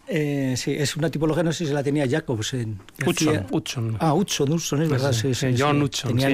[0.09, 2.81] Eh, sí, es una tipología, no sé si se la tenía Jacobsen.
[3.07, 5.09] Hudson, Ah, Hudson, Hudson, es verdad.
[5.09, 5.83] Pues Sí, sí, John sí.
[5.85, 6.27] Hudson, sí,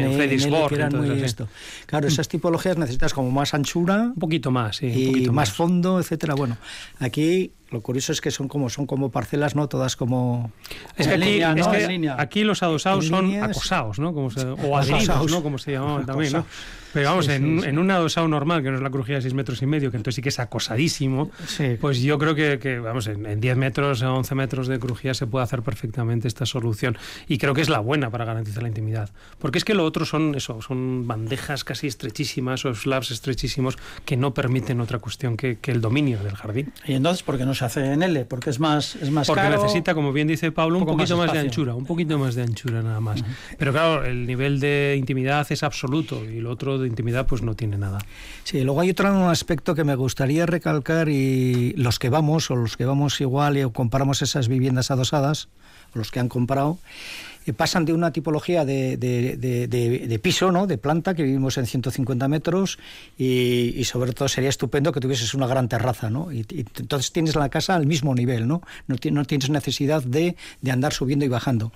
[1.19, 1.25] sí.
[1.25, 1.49] esto.
[1.87, 4.05] Claro, esas tipologías necesitas como más anchura.
[4.05, 4.87] Un poquito más, sí.
[4.87, 5.57] y un poquito más más.
[5.57, 6.35] fondo, etcétera.
[6.35, 6.57] Bueno,
[6.99, 10.51] aquí lo curioso es que son como son como parcelas, no todas como
[10.97, 11.71] Es que En aquí, línea, es ¿no?
[11.73, 12.17] que En línea.
[12.19, 13.51] aquí los adosados son líneas.
[13.51, 14.15] acosados, ¿no?
[14.15, 15.31] Como se- o adheridos.
[15.31, 15.43] ¿no?
[15.43, 16.47] Como se llamaban también, ¿no?
[16.95, 19.23] Pero vamos, Sí, en, sí, en un adosado normal, que no es la crujía de
[19.23, 21.77] 6 metros y medio, que entonces sí que es acosadísimo, Sí.
[21.79, 25.13] pues yo creo que, que, vamos, en, en 10 metros o 11 metros de crujía
[25.13, 26.97] se puede hacer perfectamente esta solución.
[27.29, 29.11] Y creo que es la buena para garantizar la intimidad.
[29.39, 33.77] Porque es que lo otro son eso, son bandejas casi estrechísimas o slabs estrechísimos
[34.07, 36.73] que no permiten otra cuestión que, que el dominio del jardín.
[36.87, 38.25] Y entonces, ¿por qué no se hace en L?
[38.25, 39.61] Porque es más, es más Porque caro.
[39.61, 42.43] necesita, como bien dice Pablo, un, poquito más más, de anchura, un poquito más de
[42.43, 43.23] anchura nada más.
[43.59, 47.55] Pero claro, el nivel de intimidad es absoluto y lo otro de intimidad pues no
[47.55, 47.99] tiene nada.
[48.45, 52.77] Sí, luego hay otro aspecto que me gustaría recalcar y los que vamos o los
[52.77, 55.49] que vamos igual y comparamos esas viviendas adosadas,
[55.95, 56.79] los que han comprado,
[57.53, 60.67] pasan de una tipología de, de- de- piso, ¿no?
[60.67, 62.79] de planta, que vivimos en 150 metros,
[63.17, 66.33] y, sobre todo sería estupendo que tuvieses una gran terraza, ¿no?
[66.33, 66.45] Y,
[66.77, 68.63] entonces tienes la casa al mismo nivel, ¿no?
[68.87, 71.73] No, no tienes necesidad de, de andar subiendo y bajando.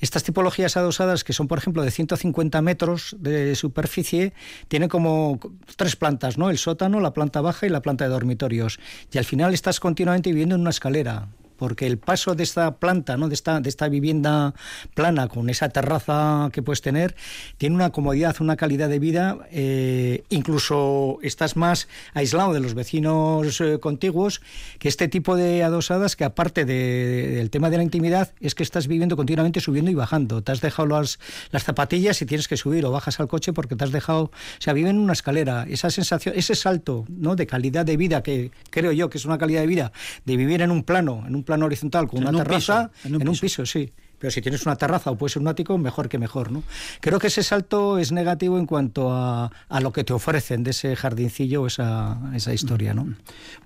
[0.00, 4.32] Estas tipologías adosadas, que son, por ejemplo, de 150 metros de superficie,
[4.68, 5.38] tienen como
[5.76, 6.50] tres plantas, ¿no?
[6.50, 8.78] El sótano, la planta baja y la planta de dormitorios.
[9.12, 13.16] Y al final estás continuamente viviendo en una escalera porque el paso de esta planta,
[13.16, 13.28] ¿no?
[13.28, 14.54] de, esta, de esta vivienda
[14.94, 17.14] plana con esa terraza que puedes tener,
[17.58, 23.60] tiene una comodidad, una calidad de vida, eh, incluso estás más aislado de los vecinos
[23.60, 24.40] eh, contiguos
[24.78, 28.62] que este tipo de adosadas que aparte de- del tema de la intimidad es que
[28.62, 30.42] estás viviendo continuamente subiendo y bajando.
[30.42, 31.18] Te has dejado las,
[31.50, 34.30] las zapatillas y tienes que subir o bajas al coche porque te has dejado, o
[34.58, 35.66] sea, viven en una escalera.
[35.68, 37.36] Esa sensación, ese salto ¿no?
[37.36, 39.92] de calidad de vida que creo yo que es una calidad de vida
[40.24, 43.08] de vivir en un plano, en un plano horizontal con En una un terraza, piso,
[43.08, 43.62] en un en un piso.
[43.62, 43.92] piso, sí.
[44.24, 46.62] Pero si tienes una terraza o puede ser un ático, mejor que mejor, ¿no?
[47.02, 50.70] Creo que ese salto es negativo en cuanto a, a lo que te ofrecen de
[50.70, 53.06] ese jardincillo o esa, esa historia, ¿no?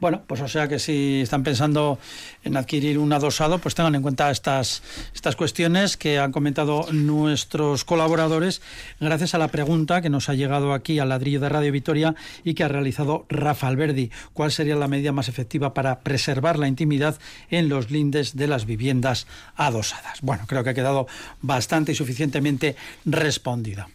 [0.01, 2.01] Bueno, pues o sea que si están pensando
[2.43, 4.83] en adquirir un adosado, pues tengan en cuenta estas,
[5.15, 8.61] estas cuestiones que han comentado nuestros colaboradores
[8.99, 12.55] gracias a la pregunta que nos ha llegado aquí al ladrillo de Radio Vitoria y
[12.55, 14.11] que ha realizado Rafa Alberdi.
[14.33, 17.17] ¿Cuál sería la medida más efectiva para preservar la intimidad
[17.49, 20.21] en los lindes de las viviendas adosadas?
[20.23, 21.07] Bueno, creo que ha quedado
[21.41, 23.89] bastante y suficientemente respondida.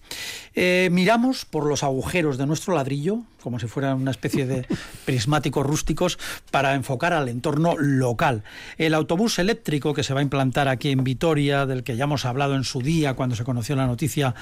[0.56, 4.65] Eh, miramos por los agujeros de nuestro ladrillo, como si fueran una especie de
[5.06, 6.19] prismáticos rústicos,
[6.52, 8.43] para enfocar al entorno local.
[8.78, 12.26] El autobús eléctrico que se va a implantar aquí en Vitoria, del que ya hemos
[12.26, 14.36] hablado en su día cuando se conoció la noticia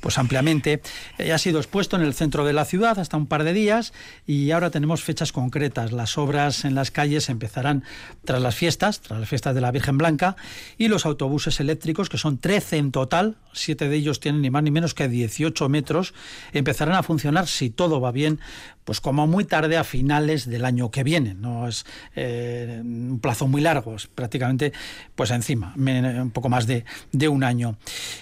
[0.00, 0.80] pues ampliamente,
[1.18, 3.92] eh, ha sido expuesto en el centro de la ciudad hasta un par de días
[4.26, 5.92] y ahora tenemos fechas concretas.
[5.92, 7.84] Las obras en las calles empezarán
[8.24, 10.36] tras las fiestas, tras las fiestas de la Virgen Blanca,
[10.78, 14.62] y los autobuses eléctricos, que son 13 en total, siete de ellos tienen ni más
[14.62, 16.14] ni menos que 18 metros,
[16.52, 18.40] empezarán a funcionar, si todo va bien,
[18.84, 21.34] pues como muy tarde a finales del año que viene.
[21.34, 24.72] No es eh, un plazo muy largo, es prácticamente
[25.14, 27.76] pues encima, un poco más de, de un año.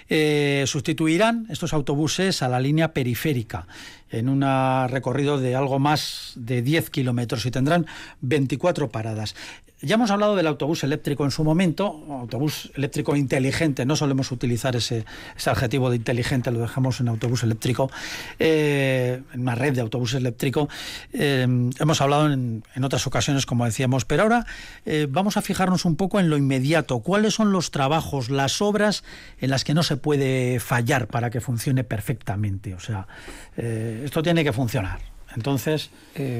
[0.08, 3.66] Eh, sustituirán estos autobuses a la línea periférica
[4.10, 4.42] en un
[4.88, 7.86] recorrido de algo más de 10 kilómetros y tendrán
[8.20, 9.34] 24 paradas.
[9.84, 14.74] Ya hemos hablado del autobús eléctrico en su momento, autobús eléctrico inteligente, no solemos utilizar
[14.76, 15.04] ese,
[15.36, 17.90] ese adjetivo de inteligente, lo dejamos en autobús eléctrico,
[18.38, 20.70] eh, en una red de autobuses eléctrico.
[21.12, 21.42] Eh,
[21.78, 24.46] hemos hablado en, en otras ocasiones, como decíamos, pero ahora
[24.86, 27.00] eh, vamos a fijarnos un poco en lo inmediato.
[27.00, 29.04] ¿Cuáles son los trabajos, las obras
[29.38, 32.74] en las que no se puede fallar para que funcione perfectamente?
[32.74, 33.06] O sea,
[33.56, 35.00] esto tiene que funcionar.
[35.36, 35.90] Entonces,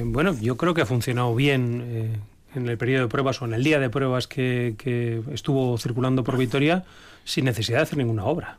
[0.05, 2.23] bueno, yo creo que ha funcionado bien
[2.55, 6.25] en el periodo de pruebas o en el día de pruebas que, que estuvo circulando
[6.25, 6.85] por Vitoria
[7.25, 8.59] sin necesidad de hacer ninguna obra.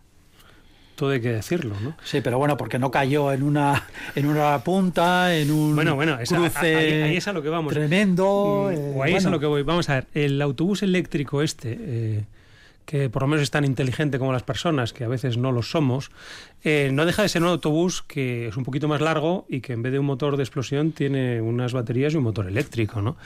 [0.95, 1.97] Todo hay que decirlo, ¿no?
[2.05, 3.83] Sí, pero bueno, porque no cayó en una
[4.15, 7.49] en una punta, en un Bueno, bueno, esa- cruce ahí, ahí es a lo que
[7.49, 7.73] vamos.
[7.73, 8.69] tremendo.
[8.69, 9.63] Mm, eh, o ahí es a lo que voy.
[9.63, 12.23] Vamos a ver, el autobús eléctrico este, eh,
[12.85, 15.63] que por lo menos es tan inteligente como las personas, que a veces no lo
[15.63, 16.11] somos,
[16.63, 19.73] eh, no deja de ser un autobús que es un poquito más largo y que
[19.73, 23.17] en vez de un motor de explosión tiene unas baterías y un motor eléctrico, ¿no?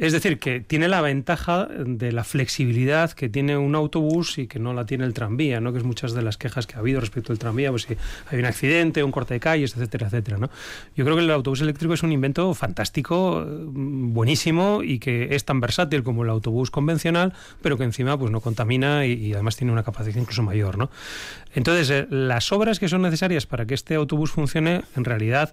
[0.00, 4.58] Es decir, que tiene la ventaja de la flexibilidad que tiene un autobús y que
[4.58, 5.72] no la tiene el tranvía, ¿no?
[5.72, 8.40] que es muchas de las quejas que ha habido respecto al tranvía, pues si hay
[8.40, 10.38] un accidente, un corte de calles, etcétera, etcétera.
[10.38, 10.50] ¿no?
[10.96, 15.60] Yo creo que el autobús eléctrico es un invento fantástico, buenísimo y que es tan
[15.60, 19.84] versátil como el autobús convencional, pero que encima pues no contamina y, además tiene una
[19.84, 20.76] capacidad incluso mayor.
[20.76, 20.90] ¿no?
[21.54, 25.52] Entonces, eh, las obras que son necesarias para que este autobús funcione, en realidad,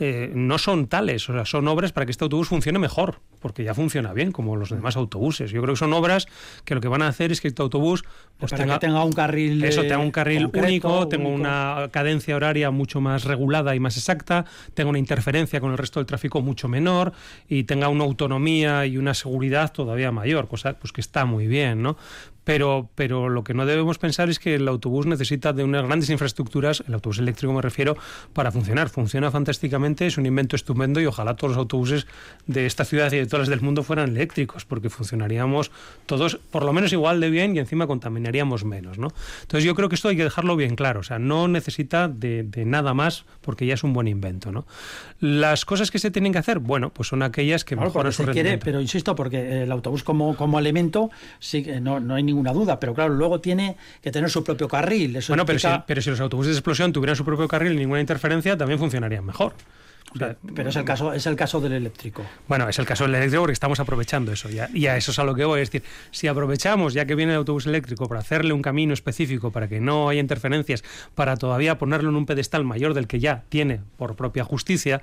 [0.00, 3.62] eh, no son tales, o sea, son obras para que este autobús funcione mejor, porque
[3.62, 5.50] ya funciona bien, como los demás autobuses.
[5.52, 6.26] Yo creo que son obras
[6.64, 8.04] que lo que van a hacer es que este autobús
[8.38, 13.00] pues tenga, tenga, un carril eso tenga un carril único, tenga una cadencia horaria mucho
[13.00, 17.12] más regulada y más exacta, tenga una interferencia con el resto del tráfico mucho menor
[17.48, 21.82] y tenga una autonomía y una seguridad todavía mayor, cosa pues que está muy bien,
[21.82, 21.96] ¿no?
[22.44, 26.10] Pero, pero lo que no debemos pensar es que el autobús necesita de unas grandes
[26.10, 27.96] infraestructuras, el autobús eléctrico me refiero,
[28.32, 28.90] para funcionar.
[28.90, 32.06] Funciona fantásticamente, es un invento estupendo y ojalá todos los autobuses
[32.46, 35.70] de esta ciudad y de todas las del mundo fueran eléctricos, porque funcionaríamos
[36.06, 38.98] todos por lo menos igual de bien y encima contaminaríamos menos.
[38.98, 39.08] ¿no?
[39.42, 42.44] Entonces yo creo que esto hay que dejarlo bien claro, o sea, no necesita de,
[42.66, 44.52] nada más porque ya es un buen invento.
[44.52, 44.66] ¿no?
[45.20, 48.64] Las cosas que se tienen que hacer, bueno, pues son aquellas que mejoran su rendimiento.
[48.64, 52.80] pero insisto, porque el autobús como, como elemento, sí, no, no hay ningún ninguna duda,
[52.80, 55.18] pero claro, luego tiene que tener su propio carril.
[55.28, 58.00] bueno, pero, si, pero si los autobuses de explosión tuvieran su propio carril y ninguna
[58.00, 59.54] interferencia, también funcionarían mejor.
[60.54, 62.24] pero es el caso es el caso del eléctrico.
[62.46, 64.48] Bueno, es el caso del eléctrico porque estamos aprovechando eso.
[64.48, 65.60] Ya, y a eso es a lo que voy.
[65.60, 69.50] Es decir, si aprovechamos, ya que viene el autobús eléctrico, para hacerle un camino específico,
[69.50, 73.44] para que no haya interferencias, para todavía ponerlo en un pedestal mayor del que ya
[73.48, 75.00] tiene por propia justicia,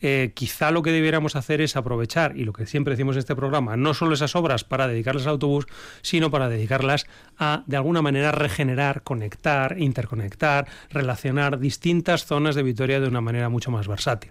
[0.00, 3.36] eh, quizá lo que debiéramos hacer es aprovechar, y lo que siempre decimos en este
[3.36, 5.66] programa, no solo esas obras para dedicarlas al autobús,
[6.02, 7.06] sino para dedicarlas
[7.38, 13.48] a, de alguna manera, regenerar, conectar, interconectar, relacionar distintas zonas de Vitoria de una manera
[13.48, 14.30] mucho más versátil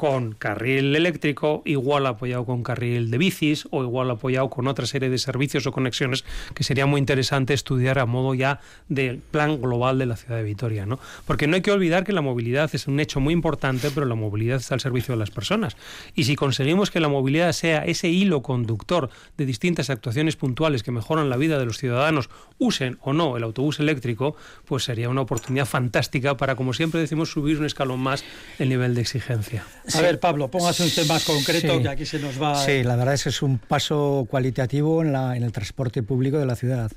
[0.00, 5.10] con carril eléctrico, igual apoyado con carril de bicis o igual apoyado con otra serie
[5.10, 9.98] de servicios o conexiones que sería muy interesante estudiar a modo ya del plan global
[9.98, 10.98] de la ciudad de Vitoria, ¿no?
[11.26, 14.14] Porque no hay que olvidar que la movilidad es un hecho muy importante, pero la
[14.14, 15.76] movilidad está al servicio de las personas.
[16.14, 20.92] Y si conseguimos que la movilidad sea ese hilo conductor de distintas actuaciones puntuales que
[20.92, 24.34] mejoran la vida de los ciudadanos, usen o no el autobús eléctrico,
[24.64, 28.24] pues sería una oportunidad fantástica para, como siempre decimos, subir un escalón más
[28.58, 29.66] el nivel de exigencia.
[29.94, 32.64] A ver, Pablo, póngase usted más concreto, que aquí se nos va.
[32.64, 36.38] Sí, la verdad es que es un paso cualitativo en, la, en el transporte público
[36.38, 36.90] de la ciudad.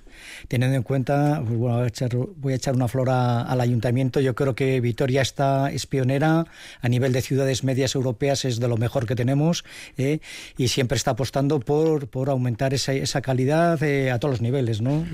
[0.48, 4.20] Teniendo en cuenta, pues bueno, voy a echar, voy a echar una flor al ayuntamiento.
[4.20, 6.46] Yo creo que Vitoria está, es pionera
[6.82, 9.64] a nivel de ciudades medias europeas, es de lo mejor que tenemos
[9.98, 10.20] ¿eh?
[10.58, 14.82] y siempre está apostando por, por aumentar esa, esa calidad eh, a todos los niveles,
[14.82, 15.06] ¿no?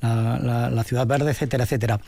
[0.00, 2.00] la, la, ciudad verde, etcétera, etcétera.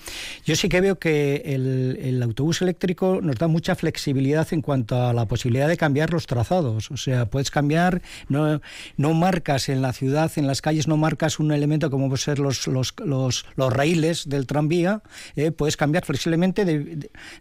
[0.45, 4.90] Yo sí que veo que el, el autobús eléctrico nos da mucha flexibilidad en cuanto
[4.93, 6.91] a la posibilidad de cambiar los trazados.
[6.91, 8.61] O sea, puedes cambiar, no,
[8.97, 12.39] no marcas en la ciudad, en las calles, no marcas un elemento como puede ser
[12.39, 15.03] los, los, los, los raíles del tranvía,
[15.37, 16.65] eh, puedes cambiar flexiblemente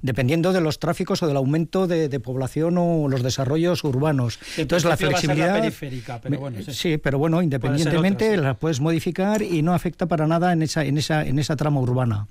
[0.02, 4.40] dependiendo de los tráficos o del aumento de, población o los desarrollos urbanos.
[4.58, 5.60] Entonces la flexibilidad...
[5.60, 6.98] periférica, pero bueno, sí.
[6.98, 11.26] pero bueno, independientemente la puedes modificar y no afecta para nada en esa, en esa,
[11.26, 12.28] en esa trama urbana.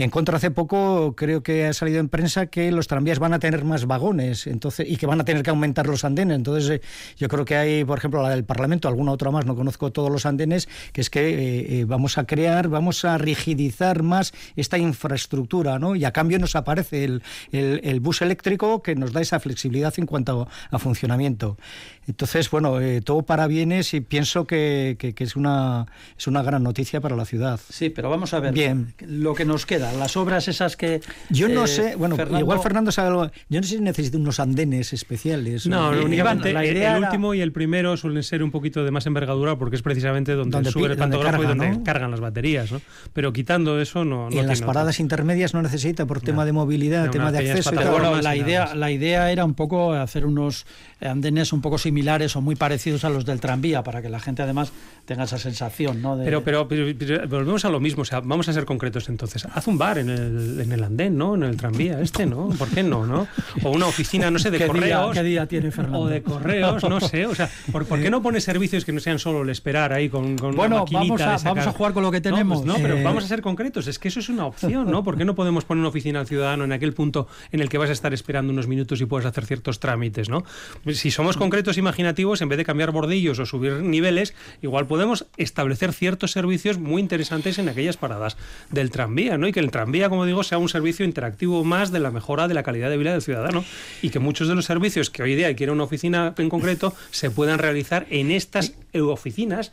[0.00, 3.38] En contra, hace poco creo que ha salido en prensa que los tranvías van a
[3.38, 6.36] tener más vagones entonces y que van a tener que aumentar los andenes.
[6.36, 6.80] Entonces, eh,
[7.18, 10.10] yo creo que hay, por ejemplo, la del Parlamento, alguna otra más, no conozco todos
[10.10, 14.78] los andenes, que es que eh, eh, vamos a crear, vamos a rigidizar más esta
[14.78, 15.94] infraestructura, ¿no?
[15.94, 20.06] Y a cambio nos aparece el, el, bus eléctrico que nos da esa flexibilidad en
[20.06, 21.58] cuanto a, funcionamiento.
[22.06, 25.86] Entonces, bueno, todo para bienes y pienso que, que, es, una,
[26.18, 27.60] es una gran noticia para la ciudad.
[27.68, 28.94] Sí, pero vamos a ver Bien.
[29.00, 31.00] lo que nos queda las obras esas que...
[31.28, 34.40] Yo no eh, sé, bueno, igual Fernando sabe algo, yo no sé si necesita unos
[34.40, 35.66] andenes especiales.
[35.66, 39.06] No, únicamente la idea el, último y el primero suelen ser un poquito de más
[39.06, 42.80] envergadura porque es precisamente donde, sube el pantografo y donde cargan las baterías, ¿no?
[43.12, 44.28] Pero quitando eso no...
[44.30, 47.72] y en las paradas intermedias no necesita por tema de movilidad, tema de acceso...
[47.72, 50.66] bueno, la idea, la idea era un poco hacer unos
[51.00, 54.42] andenes un poco similares o muy parecidos a los del tranvía para que la gente
[54.42, 54.72] además
[55.04, 56.18] tenga esa sensación, ¿no?
[56.22, 59.46] Pero, pero, volvemos a lo mismo, o sea, vamos a ser concretos entonces.
[59.52, 61.34] Haz un bar en el, en el andén, ¿no?
[61.34, 62.48] En el tranvía este, ¿no?
[62.50, 63.26] ¿Por qué no, no?
[63.62, 65.12] O una oficina no sé, de correos.
[65.14, 66.00] ¿Qué día tiene Fernando?
[66.00, 67.26] O de correos, no sé.
[67.26, 70.36] O sea, ¿por, qué no pone servicios que no sean solo el esperar ahí con,
[70.36, 72.64] con bueno, una vamos a, vamos a jugar con lo que pues tenemos.
[72.64, 73.86] No, pero vamos a ser concretos.
[73.86, 75.02] Es que eso es una opción, ¿no?
[75.02, 77.78] ¿Por qué no podemos poner una oficina al ciudadano en aquel punto en el que
[77.78, 80.44] vas a estar esperando unos minutos y puedes hacer ciertos trámites, ¿no?
[80.92, 85.92] Si somos concretos imaginativos, en vez de cambiar bordillos o subir niveles, igual podemos establecer
[85.92, 88.36] ciertos servicios muy interesantes en aquellas paradas
[88.70, 89.48] del tranvía, ¿no?
[89.48, 92.54] Y que el tranvía, como digo, sea un servicio interactivo más de la mejora de
[92.54, 93.64] la calidad de vida del ciudadano
[94.02, 97.30] y que muchos de los servicios que hoy día quiere una oficina en concreto se
[97.30, 99.72] puedan realizar en estas oficinas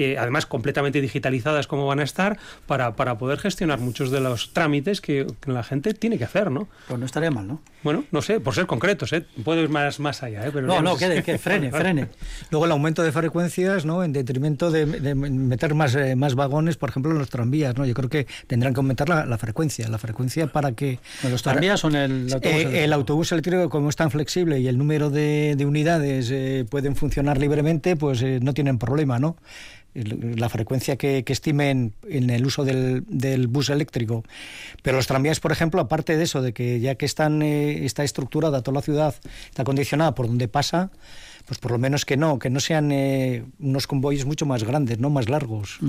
[0.00, 4.54] eh, además completamente digitalizadas como van a estar, para, para poder gestionar muchos de los
[4.54, 6.68] trámites que, la gente tiene que hacer, ¿no?
[6.88, 7.60] Pues no estaría mal, ¿no?
[7.82, 9.26] Bueno, no sé, por ser concretos, ¿eh?
[9.44, 10.50] Puedo ir más, más allá, ¿eh?
[10.54, 12.08] Pero no, no, que, que, frene, frene.
[12.50, 14.02] Luego el aumento de frecuencias, ¿no?
[14.02, 17.84] En detrimento de, meter más, eh, más vagones, por ejemplo, en los tranvías, ¿no?
[17.84, 20.98] Yo creo que tendrán que aumentar la, frecuencia, la frecuencia para que...
[21.28, 22.84] ¿Los tranvías son el autobús eléctrico?
[22.84, 27.96] El autobús eléctrico, como es tan flexible y el número de, unidades pueden funcionar libremente,
[27.96, 29.36] pues no tienen problema, ¿no?
[29.94, 34.24] la frecuencia que, estimen en el uso del, bus eléctrico.
[34.82, 38.04] Pero los tranvías, por ejemplo, aparte de eso, de que ya que están, eh, está
[38.04, 39.14] estructurada toda la ciudad,
[39.48, 40.90] está condicionada por donde pasa,
[41.50, 45.00] pues por lo menos que no, que no sean eh, unos convoyes mucho más grandes,
[45.00, 45.80] no más largos.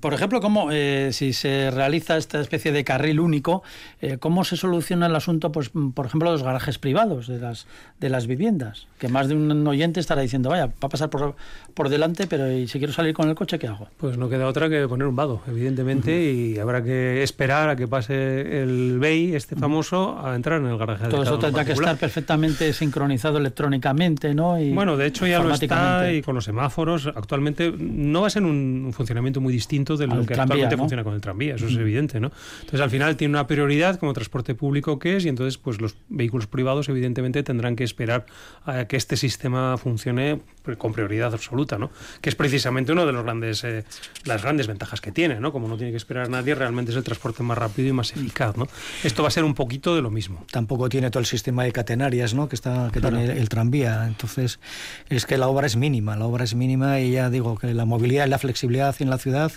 [0.00, 3.62] Por ejemplo, ¿cómo, eh, si se realiza esta especie de carril único,
[4.02, 7.66] eh, cómo se soluciona el asunto, pues, por ejemplo, los garajes privados de las,
[8.00, 8.86] de las viviendas?
[8.98, 11.36] Que más de un oyente estará diciendo, vaya, va a pasar por,
[11.72, 13.88] por delante, pero si quiero salir con el coche, ¿qué hago?
[13.96, 17.88] Pues no queda otra que poner un vado, evidentemente, y habrá que esperar a que
[17.88, 21.08] pase el BEI, este famoso, a entrar en el garaje.
[21.08, 24.49] Todo eso tendrá que estar perfectamente sincronizado electrónicamente, ¿no?
[24.72, 27.06] Bueno, de hecho ya lo está y con los semáforos.
[27.06, 31.14] Actualmente no va a ser un, funcionamiento muy distinto de lo que actualmente funciona con
[31.14, 32.30] el tranvía, eso es evidente, ¿no?
[32.60, 35.96] Entonces al final tiene una prioridad como transporte público que es y entonces pues los
[36.08, 38.26] vehículos privados evidentemente tendrán que esperar
[38.64, 40.40] a que este sistema funcione
[40.78, 41.90] con prioridad absoluta, ¿no?
[42.20, 43.84] Que es precisamente uno de los grandes eh,
[44.24, 45.52] las grandes ventajas que tiene, ¿no?
[45.52, 48.12] Como no tiene que esperar a nadie, realmente es el transporte más rápido y más
[48.12, 48.68] eficaz, ¿no?
[49.02, 50.44] Esto va a ser un poquito de lo mismo.
[50.50, 52.48] Tampoco tiene todo el sistema de catenarias, ¿no?
[52.48, 56.44] Que está que tiene el tranvía, entonces es que la obra es mínima, la obra
[56.44, 59.52] es mínima y ya digo que la movilidad y la flexibilidad en la ciudad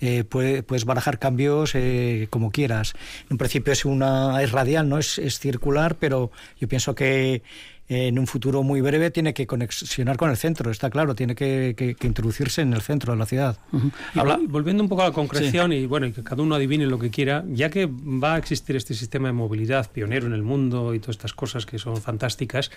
[0.00, 2.94] eh, puedes barajar cambios eh, como quieras.
[3.30, 7.42] En principio es una es radial, no es circular, pero yo pienso que
[7.92, 11.96] en un futuro muy breve tiene que conexionar con el centro, está claro, tiene que,
[12.02, 13.58] introducirse en el centro de la ciudad.
[14.48, 17.44] volviendo un poco a la concreción y bueno, que cada uno adivine lo que quiera,
[17.48, 21.16] ya que va a existir este sistema de movilidad pionero en el mundo y todas
[21.16, 22.70] estas cosas que son fantásticas,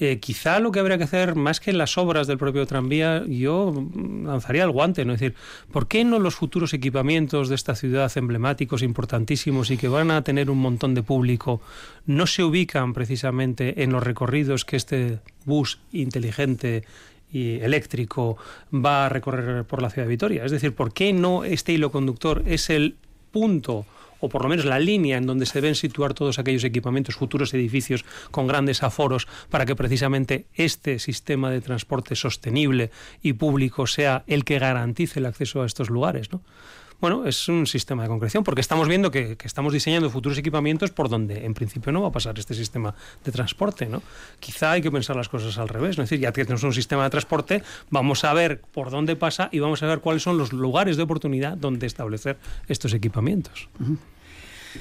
[0.00, 3.86] eh, quizá lo que habría que hacer, más que las obras del propio tranvía, yo
[4.24, 5.12] lanzaría el guante, ¿no?
[5.12, 5.36] Es decir,
[5.70, 10.24] ¿por qué no los futuros equipamientos de esta ciudad emblemáticos, importantísimos y que van a
[10.24, 11.60] tener un montón de público,
[12.06, 16.84] no se ubican precisamente en los recorridos que este bus inteligente
[17.30, 18.36] y eléctrico
[18.72, 20.44] va a recorrer por la ciudad de Vitoria.
[20.44, 22.96] Es decir, ¿por qué no este hilo conductor es el
[23.30, 23.86] punto
[24.20, 27.54] o por lo menos la línea en donde se deben situar todos aquellos equipamientos, futuros
[27.54, 32.90] edificios con grandes aforos, para que precisamente este sistema de transporte sostenible
[33.22, 36.32] y público sea el que garantice el acceso a estos lugares?
[36.32, 36.42] ¿no?
[37.00, 41.08] Bueno, es un sistema de concreción, porque estamos viendo que, estamos diseñando futuros equipamientos por
[41.08, 42.92] donde en principio no va a pasar este sistema
[43.24, 44.02] de transporte, ¿no?
[44.40, 47.04] Quizá hay que pensar las cosas al revés, es decir, ya que tenemos un sistema
[47.04, 50.52] de transporte, vamos a ver por dónde pasa y vamos a ver cuáles son los
[50.52, 52.36] lugares de oportunidad donde establecer
[52.66, 53.68] estos equipamientos.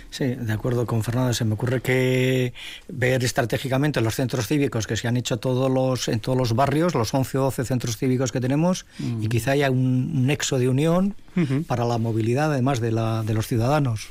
[0.09, 1.33] Sí, de acuerdo con Fernando.
[1.33, 2.53] Se me ocurre que
[2.87, 6.95] ver estratégicamente los centros cívicos que se han hecho todos los, en todos los barrios,
[6.95, 8.85] los 11 o 12 centros cívicos que tenemos,
[9.21, 11.15] y quizá haya un nexo de unión
[11.67, 14.07] para la movilidad, además de, la, de los ciudadanos.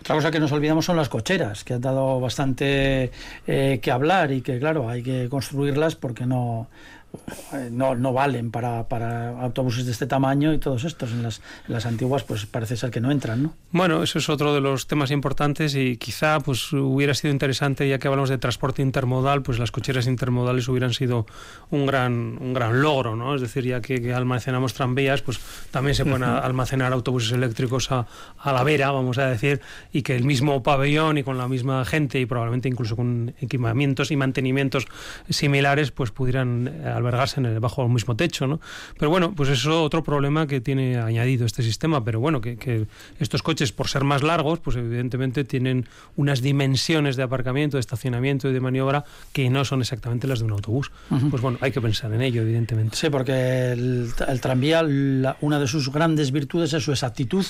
[0.00, 3.10] Otra cosa que nos olvidamos son las cocheras, que han dado bastante
[3.46, 6.68] eh, que hablar y que, claro, hay que construirlas porque no
[7.70, 11.12] no, no valen para, para, autobuses de este tamaño y todos estos.
[11.12, 13.54] En las, las, antiguas, pues parece ser que no entran, ¿no?
[13.70, 17.98] Bueno, eso es otro de los temas importantes y quizá pues hubiera sido interesante, ya
[17.98, 21.26] que hablamos de transporte intermodal, pues las cocheras intermodales hubieran sido
[21.70, 23.34] un gran, un gran logro, ¿no?
[23.34, 25.40] Es decir, ya que, almacenamos tranvías, pues
[25.70, 28.06] también se pueden almacenar autobuses eléctricos a,
[28.38, 29.60] a, la vera, vamos a decir,
[29.92, 34.10] y que el mismo pabellón y con la misma gente y probablemente incluso con equipamientos
[34.10, 34.86] y mantenimientos
[35.28, 36.68] similares, pues pudieran
[37.02, 38.60] albergarse en el, bajo el mismo techo, ¿no?
[38.98, 42.56] Pero bueno, pues eso es otro problema que tiene añadido este sistema, pero bueno, que,
[42.56, 42.86] que
[43.18, 45.86] estos coches, por ser más largos, pues evidentemente tienen
[46.16, 50.46] unas dimensiones de aparcamiento, de estacionamiento y de maniobra que no son exactamente las de
[50.46, 50.90] un autobús.
[51.30, 52.96] Pues bueno, hay que pensar en ello, evidentemente.
[52.96, 54.82] Sí, porque el, tranvía,
[55.40, 57.44] una de sus grandes virtudes es su exactitud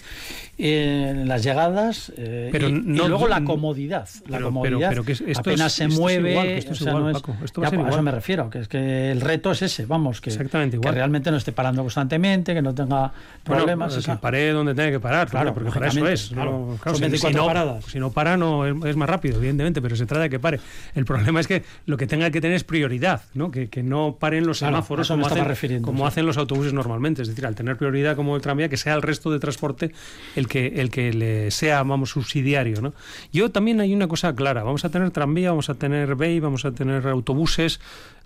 [0.59, 4.09] en las llegadas eh, pero y, luego la comodidad.
[4.29, 6.59] La comodidad pero, que esto apenas se mueve.
[6.59, 9.21] esto es igual, Paco, esto va a, a eso me refiero, que es que el
[9.21, 10.95] reto es ese, vamos, que, Exactamente igual.
[10.95, 13.13] que realmente no esté parando constantemente, que no tenga
[13.43, 13.97] problemas.
[13.97, 16.29] que pare donde tenga que parar, claro, porque para eso es.
[16.29, 17.85] Claro, si, no, paradas.
[17.87, 20.61] si no para, no es, más rápido, evidentemente, pero se trata de que pare.
[20.95, 23.51] El problema es que lo que tenga que tener es prioridad, ¿no?
[23.51, 27.23] que, que no paren los semáforos como, hacen, como hacen los autobuses normalmente.
[27.23, 29.93] Es decir, al tener prioridad como el tranvía, que sea el resto de transporte
[30.37, 32.81] el que, el que le sea, vamos, subsidiario.
[32.81, 32.95] ¿no?
[33.33, 34.63] Yo también hay una cosa clara.
[34.63, 37.81] Vamos a tener tranvía, vamos a tener BEI, vamos a tener autobuses,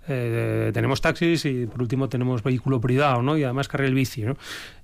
[0.07, 3.37] eh, tenemos taxis y por último tenemos vehículo privado, ¿no?
[3.37, 4.37] Y además carril bici, ¿no?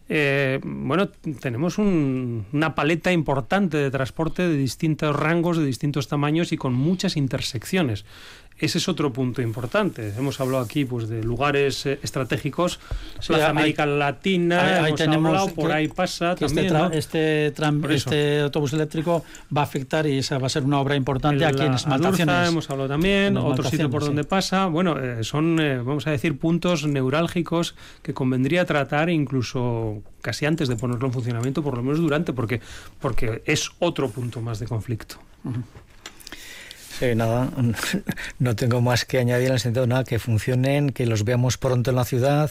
[0.09, 1.07] Eh, bueno,
[1.39, 7.15] tenemos una paleta importante de transporte de distintos rangos, de distintos tamaños y con muchas
[7.15, 8.05] intersecciones.
[8.57, 10.13] Ese es otro punto importante.
[10.17, 12.79] Hemos hablado aquí pues de lugares eh, estratégicos,
[13.25, 16.93] Plaza América Latina, ahí, tenemos por ahí pasa este también.
[16.93, 17.47] Este,
[17.93, 19.23] este, autobús eléctrico
[19.55, 22.49] va a afectar y esa va a ser una obra importante aquí en Esmaltaciones.
[22.49, 24.67] hemos hablado también, otro sitio por donde pasa.
[24.67, 30.69] Bueno, eh, son, eh, vamos a decir, puntos neurálgicos que convendría tratar incluso casi antes
[30.69, 32.61] de ponerlo en funcionamiento, por lo menos durante, porque,
[32.99, 35.17] porque es otro punto más de conflicto.
[37.03, 37.51] Sí, nada,
[38.39, 41.89] no tengo más que añadir en el sentido nada, que funcionen, que los veamos pronto
[41.89, 42.49] en la ciudad.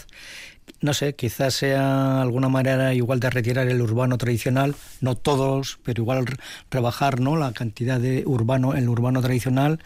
[0.82, 6.02] No sé, quizás sea alguna manera igual de retirar el urbano tradicional, no todos, pero
[6.02, 6.26] igual
[6.70, 7.36] rebajar ¿no?
[7.36, 9.78] la cantidad de urbano, el urbano tradicional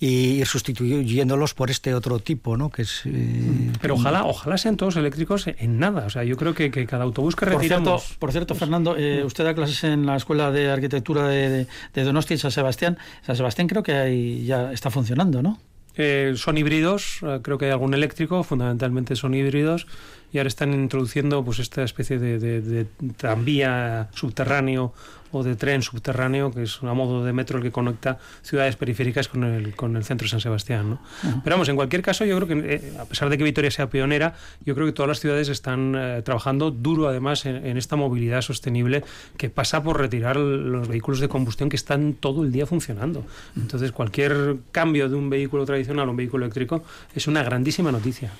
[0.00, 2.70] y ir sustituyéndolos por este otro tipo, ¿no?
[2.70, 6.06] Que es, eh, Pero ojalá, ojalá sean todos eléctricos en nada.
[6.06, 8.16] O sea, yo creo que, cada autobús que retiramos...
[8.18, 12.34] Por cierto, Fernando, eh, usted da clases en la Escuela de Arquitectura de, de, Donostia
[12.34, 12.98] y San Sebastián.
[13.24, 15.60] San Sebastián creo que ahí ya está funcionando, ¿no?
[15.96, 19.86] Eh, son híbridos, creo que hay algún eléctrico, fundamentalmente son híbridos
[20.32, 22.86] y ahora están introduciendo pues esta especie de, de
[23.16, 24.94] tranvía subterráneo
[25.32, 29.28] o de tren subterráneo, que es un modo de metro el que conecta ciudades periféricas
[29.28, 30.90] con el, con el centro de San Sebastián.
[30.90, 31.02] ¿no?
[31.42, 33.88] Pero vamos, en cualquier caso, yo creo que, eh, a pesar de que Vitoria sea
[33.88, 38.42] pionera, yo creo que todas las ciudades están eh, trabajando duro, además, en, esta movilidad
[38.42, 39.02] sostenible
[39.36, 43.24] que pasa por retirar los vehículos de combustión que están todo el día funcionando.
[43.56, 48.30] Entonces, cualquier cambio de un vehículo tradicional a un vehículo eléctrico es una grandísima noticia.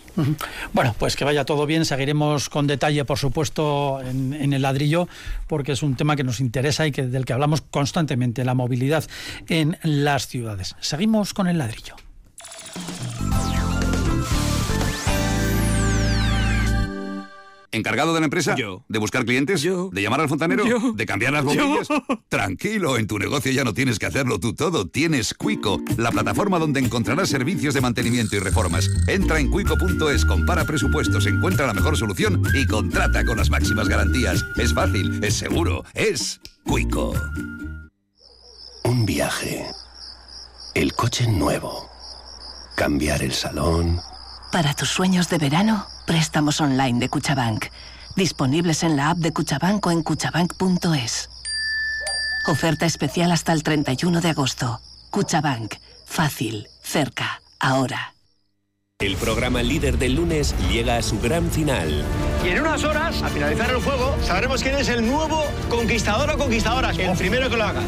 [0.73, 1.85] Bueno, pues que vaya todo bien.
[1.85, 5.09] Seguiremos con detalle, por supuesto, en, en el ladrillo,
[5.47, 9.05] porque es un tema que nos interesa y que, del que hablamos constantemente, la movilidad
[9.49, 10.77] en las ciudades.
[10.81, 11.97] Seguimos con el ladrillo.
[17.73, 18.55] ¿Encargado de la empresa?
[18.55, 18.85] Yo.
[18.89, 19.63] ¿De buscar clientes?
[19.63, 19.89] Yo.
[19.93, 20.67] ¿De llamar al fontanero?
[20.67, 20.93] Yo.
[20.93, 21.89] ¿De cambiar las bombillas?
[22.29, 24.87] Tranquilo, en tu negocio ya no tienes que hacerlo tú todo.
[24.87, 28.91] Tienes Cuico, la plataforma donde encontrarás servicios de mantenimiento y reformas.
[29.09, 34.45] Entra en cuico.es, compara presupuestos, encuentra la mejor solución y contrata con las máximas garantías.
[34.57, 37.15] Es fácil, es seguro, es Cuico.
[38.85, 39.65] Un viaje.
[40.75, 41.89] El coche nuevo.
[42.77, 43.99] Cambiar el salón.
[44.51, 47.69] Para tus sueños de verano Préstamos online de Cuchabank.
[48.17, 51.31] Disponibles en la app de Cuchabank o en cuchabank.es.
[52.49, 54.79] Oferta especial hasta el 31 de agosto.
[55.11, 55.77] Cuchabank.
[56.05, 56.69] Fácil.
[56.83, 57.41] Cerca.
[57.59, 58.13] Ahora.
[58.99, 62.05] El programa líder del lunes llega a su gran final.
[62.45, 66.37] Y en unas horas, al finalizar el juego, sabremos quién es el nuevo conquistador o
[66.37, 66.91] conquistadora.
[66.91, 67.81] El primero que lo haga.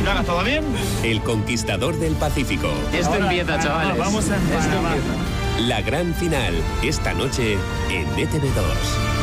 [0.00, 0.64] ¿Y lo haga todo bien?
[1.02, 2.72] El conquistador del Pacífico.
[2.94, 3.98] Esto empieza, chavales.
[3.98, 5.47] Vamos a empezar.
[5.66, 6.54] La gran final,
[6.84, 7.54] esta noche
[7.90, 9.18] en ETV2.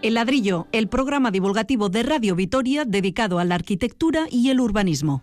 [0.00, 5.22] El ladrillo, el programa divulgativo de Radio Vitoria dedicado a la arquitectura y el urbanismo.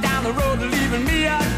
[0.00, 1.57] Down the road leaving me again.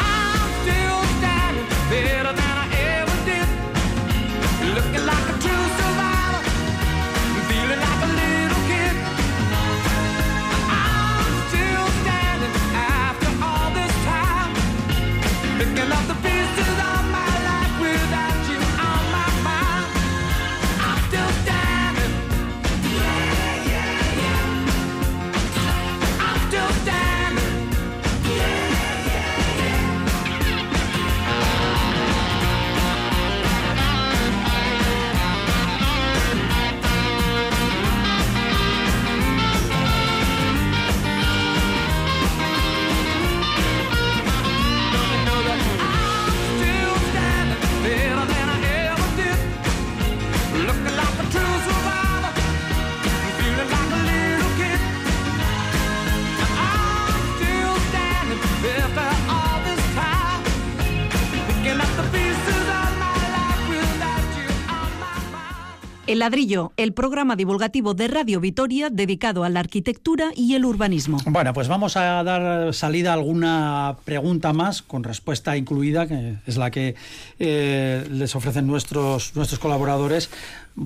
[66.21, 71.19] ladrillo, el programa divulgativo de Radio Vitoria dedicado a la arquitectura y el urbanismo.
[71.27, 76.57] Bueno, pues vamos a dar salida a alguna pregunta más con respuesta incluida, que es
[76.57, 76.95] la que
[77.37, 80.31] eh, les ofrecen nuestros, nuestros colaboradores.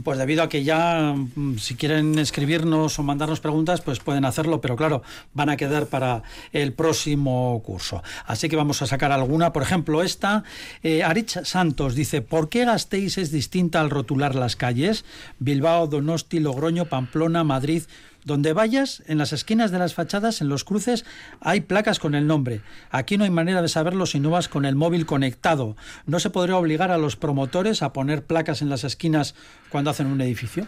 [0.04, 4.60] Pues debido a que ya, mm, si quieren escribirnos o mandarnos preguntas, pues pueden hacerlo,
[4.60, 6.24] pero claro, van a quedar para
[6.54, 8.02] el próximo curso.
[8.26, 9.54] Así que vamos a sacar alguna.
[9.54, 10.43] Por ejemplo, esta,
[10.82, 15.06] eh, Arich Santos dice, ¿por qué Gasteiz es distinta al rotular las calles?
[15.38, 17.83] Bilbao, Donosti, Logroño, Pamplona, Madrid...
[18.25, 21.05] Donde vayas, en las esquinas de las fachadas, en los cruces,
[21.41, 22.61] hay placas con el nombre.
[22.89, 25.77] Aquí no hay manera de saberlo si no vas con el móvil conectado.
[26.07, 29.36] ¿No se podría obligar a los promotores a poner placas en las esquinas
[29.69, 30.65] cuando hacen un edificio?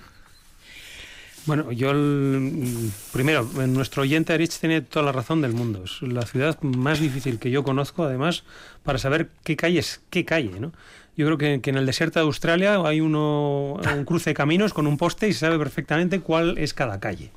[1.47, 5.83] Bueno, yo el- primero, nuestro oyente Arich tiene toda la razón del mundo.
[5.85, 8.43] Es la ciudad más difícil que yo conozco, además,
[8.83, 10.73] para saber qué calle es qué calle, ¿no?
[11.17, 14.85] Yo creo que, en el desierto de Australia hay uno, un cruce de caminos con
[14.87, 17.31] un poste y se sabe perfectamente cuál es cada calle.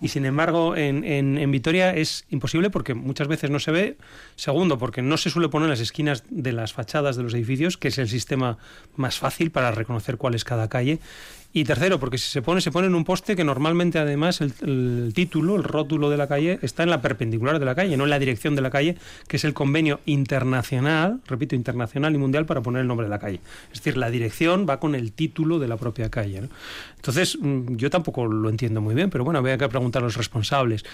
[0.00, 3.96] Y sin embargo, en, en- en Vitoria es imposible porque muchas veces no se ve.
[4.36, 7.76] Segundo, porque no se suele poner en las esquinas de las fachadas de los edificios,
[7.76, 8.58] que es el sistema
[8.96, 10.98] más fácil para reconocer cuál es cada calle.
[11.56, 14.52] Y tercero, porque si se pone, se pone en un poste que normalmente además el,
[14.62, 18.02] el título, el rótulo de la calle, está en la perpendicular de la calle, no
[18.02, 18.96] en la dirección de la calle,
[19.28, 23.20] que es el convenio internacional, repito, internacional y mundial para poner el nombre de la
[23.20, 23.40] calle.
[23.72, 26.40] Es decir, la dirección va con el título de la propia calle.
[26.40, 26.48] ¿no?
[26.96, 30.16] Entonces, mm, yo tampoco lo entiendo muy bien, pero bueno, había que preguntar a los
[30.16, 30.84] responsables.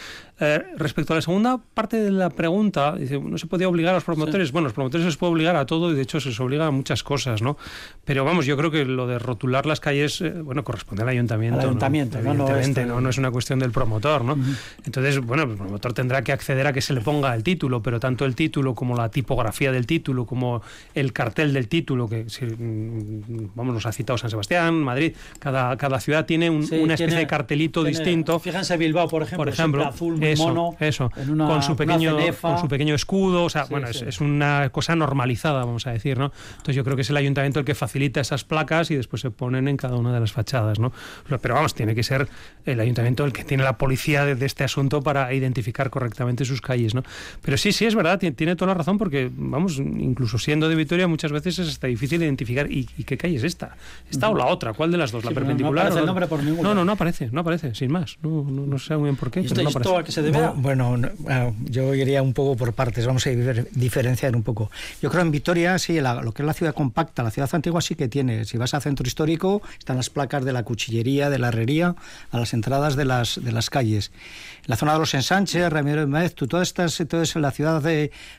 [0.41, 3.99] Eh, respecto a la segunda parte de la pregunta, dice, ¿no se podía obligar a
[3.99, 4.51] los promotores?
[4.51, 6.67] Bueno, los promotores se les puede obligar a todo y de hecho se les obliga
[6.67, 7.57] a muchas cosas, ¿no?
[8.05, 11.61] Pero vamos, yo creo que lo de rotular las calles, eh, bueno, corresponde al ayuntamiento.
[11.61, 12.33] Al ayuntamiento, ¿no?
[12.33, 14.37] Evidentemente, no, no es una cuestión del promotor, ¿no?
[14.85, 18.01] Entonces, bueno, el promotor tendrá que acceder a que se le ponga el título, pero
[18.01, 20.61] tanto el título como la tipografía del título, como
[20.97, 25.77] el cartel del título, que si, mm, vamos, nos ha citado San Sebastián, Madrid, cada,
[25.77, 28.39] cada ciudad tiene un- Sí, una especie tiene- de cartelito tiene- distinto.
[28.41, 31.77] Fíjense Bilbao, por ejemplo, Por ejemplo, azul muy eso, mono, eso, en una- con su
[31.77, 33.99] pequeño, con su pequeño escudo, o sea, Sí, bueno, sí.
[34.01, 36.33] Es, es una cosa normalizada, vamos a decir, ¿no?
[36.53, 39.31] Entonces yo creo que es el ayuntamiento el que facilita esas placas y después se
[39.31, 40.93] ponen en cada una de las fachadas, ¿no?
[41.41, 42.29] Pero vamos, tiene que ser
[42.67, 46.61] el ayuntamiento el que tiene la policía de, de este asunto para identificar correctamente sus
[46.61, 47.03] calles, ¿no?
[47.43, 50.75] Pero sí, sí es verdad, tiene, tiene toda la razón porque, vamos, incluso siendo de
[50.75, 53.77] Vitoria muchas veces es hasta difícil identificar ¿y, y qué calle es esta?
[54.11, 54.73] ¿Esta o la otra?
[54.73, 55.25] ¿Cuál de las dos?
[55.25, 55.87] ¿La Sí, no perpendicular?
[55.87, 56.69] aparece o el la- nombre por ninguna.
[56.69, 58.17] No, no, no aparece, no aparece, sin más.
[58.23, 59.41] No, no, no sé muy bien por qué.
[59.41, 60.39] ¿Y esto, pero no esto a qué se debe?
[60.39, 64.43] Bu- Bueno, no, ah, yo iría un poco por partes, vamos a difer- diferenciar un
[64.43, 64.71] poco.
[65.03, 67.81] Yo creo en Vitoria, sí, la- lo que es la ciudad compacta, la ciudad antigua
[67.81, 68.45] sí que tiene.
[68.45, 71.97] Si vas al centro histórico, están las placas de la cuchillería, de la herrería,
[72.31, 74.13] a las entradas de las, de las calles.
[74.59, 77.83] En la zona de los ensanches, Ramiro de Maeztu, todas estas, entonces la ciudad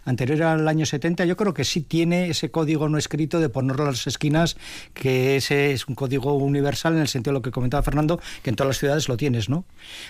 [0.05, 3.83] anterior al año 70, yo creo que sí tiene ese código no escrito de ponerlo
[3.83, 4.55] a las esquinas,
[4.93, 8.51] que ese es un código universal en el sentido de lo que comentaba Fernando, que
[8.51, 9.65] en todas las ciudades lo tienes, ¿no?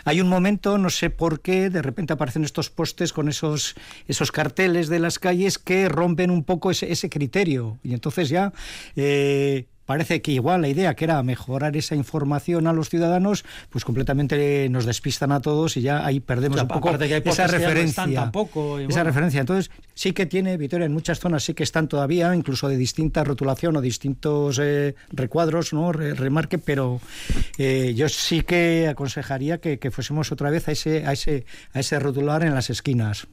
[0.06, 3.76] Hay un momento, no sé por qué, de repente aparecen estos postes con esos,
[4.08, 7.80] esos carteles de las calles que rompen un poco ese, ese criterio.
[7.84, 8.54] Y entonces ya
[8.96, 13.84] eh, parece que igual la idea que era mejorar esa información a los ciudadanos, pues
[13.84, 17.16] completamente nos despistan a todos y ya ahí perdemos O sea, un poco aparte que
[17.16, 18.06] hay esa no referencia.
[18.14, 19.04] tampoco, esa bueno.
[19.06, 19.40] referencia.
[19.42, 23.24] Entonces, sí que tiene Vitoria en muchas zonas, sí que están todavía, incluso de distinta
[23.24, 25.92] rotulación o distintos eh, recuadros, ¿no?
[25.92, 27.02] Re- remarque, pero
[27.58, 31.80] eh, yo sí que aconsejaría que, que fuésemos otra vez a ese, a ese, a
[31.80, 33.28] ese rotular en las esquinas.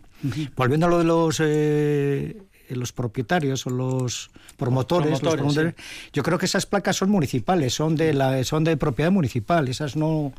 [0.57, 5.75] Volviendo a lo de los eh, los propietarios o los promotores, los promotores, promotores,
[6.12, 9.97] yo creo que esas placas son municipales, son de la son de propiedad municipal, esas
[9.97, 10.33] no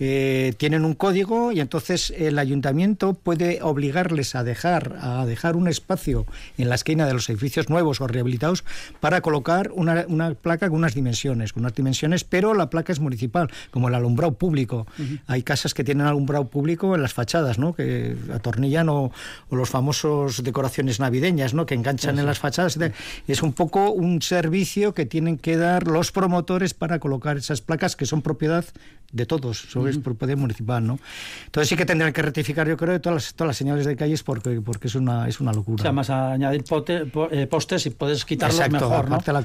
[0.00, 5.68] eh, tienen un código y entonces el ayuntamiento puede obligarles a dejar a dejar un
[5.68, 6.26] espacio
[6.58, 8.64] en la esquina de los edificios nuevos o rehabilitados
[9.00, 13.00] para colocar una, una placa con unas dimensiones, con unas dimensiones, pero la placa es
[13.00, 14.86] municipal, como el alumbrado público.
[15.26, 17.74] Hay casas que tienen alumbrado público en las fachadas, ¿no?
[17.74, 19.12] Que atornillan o,
[19.50, 21.66] o los famosos decoraciones navideñas, ¿no?
[21.66, 22.78] Que enganchan en las fachadas.
[23.26, 27.96] Es un poco un servicio que tienen que dar los promotores para colocar esas placas
[27.96, 28.64] que son propiedad
[29.12, 30.98] de todos, es propiedad municipal, ¿no?
[31.46, 34.22] Entonces sí que tendrán que rectificar, yo creo, todas las, todas las señales de calles
[34.22, 35.82] porque, porque es una es una O locura.
[35.82, 39.18] sea, más a añadir pote- po- eh, postes y puedes quitarlos Exacto, mejor, ¿no?
[39.32, 39.44] la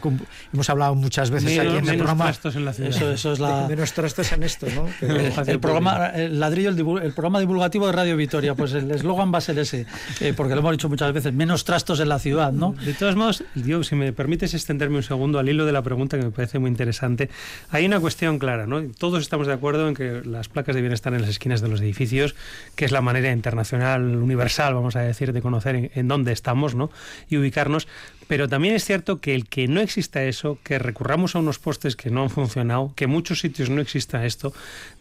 [0.54, 2.26] hemos hablado muchas veces Menos- aquí en el menos programa.
[2.26, 2.90] trastos en la ciudad.
[2.90, 3.68] Eso, eso es la...
[3.70, 4.88] Menos trastos en esto, ¿no?
[5.08, 9.38] El, el programa, el ladrillo, el, programa divulgativo de Radio Vitoria, pues el eslogan va
[9.40, 9.86] a ser ese,
[10.22, 12.74] eh, porque lo hemos dicho muchas veces, menos trastos en la ciudad, ¿no?
[12.74, 16.18] De todos modos, yo, si me permites extenderme un segundo al hilo de la pregunta
[16.18, 17.30] que me parece muy interesante,
[17.70, 18.82] hay una cuestión clara, ¿no?
[18.98, 21.82] Todos estamos de acuerdo en que las placas deben estar en las esquinas de los
[21.82, 22.36] edificios,
[22.76, 26.76] que es la manera internacional, universal, vamos a decir, de conocer en, en dónde estamos,
[26.76, 26.92] ¿no?
[27.30, 27.88] Y ubicarnos.
[28.28, 31.96] Pero también es cierto que el que no exista eso, que recurramos a unos postes
[31.96, 34.54] que no han funcionado, que en muchos sitios no exista esto,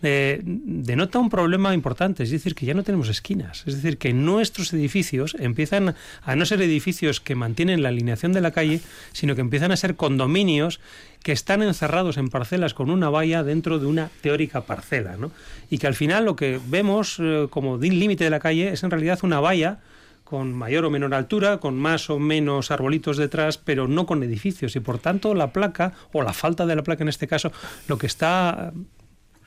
[0.02, 3.64] eh, denota un problema importante, es decir, que ya no tenemos esquinas.
[3.66, 8.40] Es decir, que nuestros edificios empiezan a no ser edificios que mantienen la alineación de
[8.40, 8.80] la calle,
[9.12, 10.80] sino que empiezan a ser condominios
[11.22, 15.32] que están encerrados en parcelas con una valla dentro de una teórica parcela, ¿no?
[15.70, 18.92] Y que al final lo que vemos eh, como límite de la calle es en
[18.92, 19.80] realidad una valla
[20.26, 24.74] con mayor o menor altura, con más o menos arbolitos detrás, pero no con edificios.
[24.74, 27.52] Y por tanto la placa, o la falta de la placa en este caso,
[27.86, 28.72] lo que está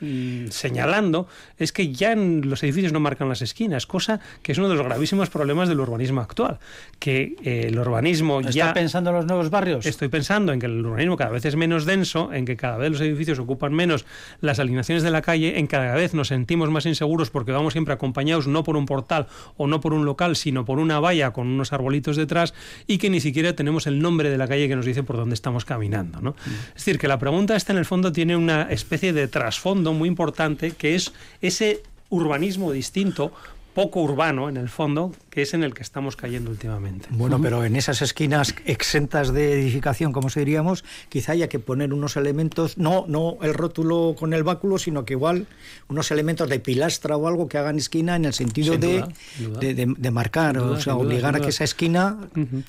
[0.02, 1.28] mm, señalando
[1.58, 4.76] es que ya en los edificios no marcan las esquinas, cosa que es uno de
[4.76, 6.60] los gravísimos problemas del urbanismo actual,
[7.00, 8.74] que eh, el urbanismo ¿Está ya...
[8.74, 9.86] pensando en los nuevos barrios?
[9.86, 12.92] Estoy pensando en que el urbanismo cada vez es menos denso, en que cada vez
[12.92, 14.06] los edificios ocupan menos
[14.42, 17.74] las alineaciones de la calle, en que cada vez nos sentimos más inseguros porque vamos
[17.74, 19.28] siempre acompañados no por un portal
[19.58, 22.54] o no por un local, sino por una valla con unos arbolitos detrás
[22.88, 25.36] y que ni siquiera tenemos el nombre de la calle que nos dice por dónde
[25.36, 26.20] estamos caminando.
[26.22, 26.36] ¿no?
[26.70, 30.08] Es decir, que la pregunta esta en el fondo tiene una especie de trasfondo muy
[30.08, 33.32] importante que es ese urbanismo distinto
[33.74, 37.08] poco urbano en el fondo, que es en el que estamos cayendo últimamente.
[37.12, 41.94] Bueno, pero en esas esquinas exentas de edificación, como se diríamos, quizá haya que poner
[41.94, 45.46] unos elementos, no, no el rótulo con el báculo, sino que igual
[45.88, 49.48] unos elementos de pilastra o algo que hagan esquina en el sentido de, duda, sin
[49.50, 49.60] duda.
[49.60, 52.18] de, de- de marcar, duda, o sea, obligar a que esa esquina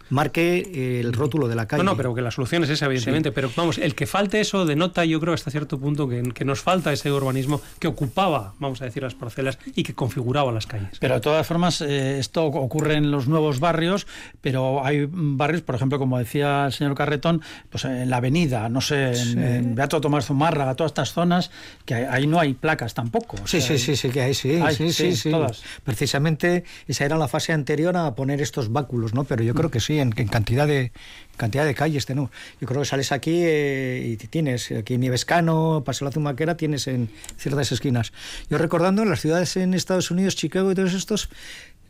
[0.09, 1.83] marque el rótulo de la calle.
[1.85, 3.33] No, no, pero que la solución es esa, evidentemente.
[3.33, 6.61] Pero vamos, el que falte eso denota, yo creo, hasta cierto punto, que, que nos
[6.61, 10.99] falta ese urbanismo que ocupaba, vamos a decir, las parcelas y que configuraba las calles.
[11.01, 14.07] Pero de todas formas, eh, esto ocurre en los nuevos barrios,
[14.41, 18.81] pero hay barrios, por ejemplo, como decía el señor Carretón, pues en la avenida, no
[18.81, 19.33] sé, en, Sí.
[19.39, 21.51] en Beato Tomás Zumárraga, todas estas zonas,
[21.85, 23.37] que ahí- no hay placas tampoco.
[23.43, 25.63] o Sí, sea, sí, sí, sí, que hay, sí, Hay, sí, sí, sí, todas.
[25.85, 29.25] Precisamente esa era la fase anterior a poner estos báculos, ¿no?
[29.25, 30.93] Pero yo creo que sí, en, en cantidad de
[31.37, 32.31] cantidad de calles tenemos.
[32.61, 37.09] Yo creo que sales aquí eh, y tienes aquí Nievescano, Paseo la Zumaquera, tienes en
[37.39, 38.13] ciertas esquinas.
[38.51, 41.31] Yo recordando en las ciudades en Estados Unidos, Chicago y todos estos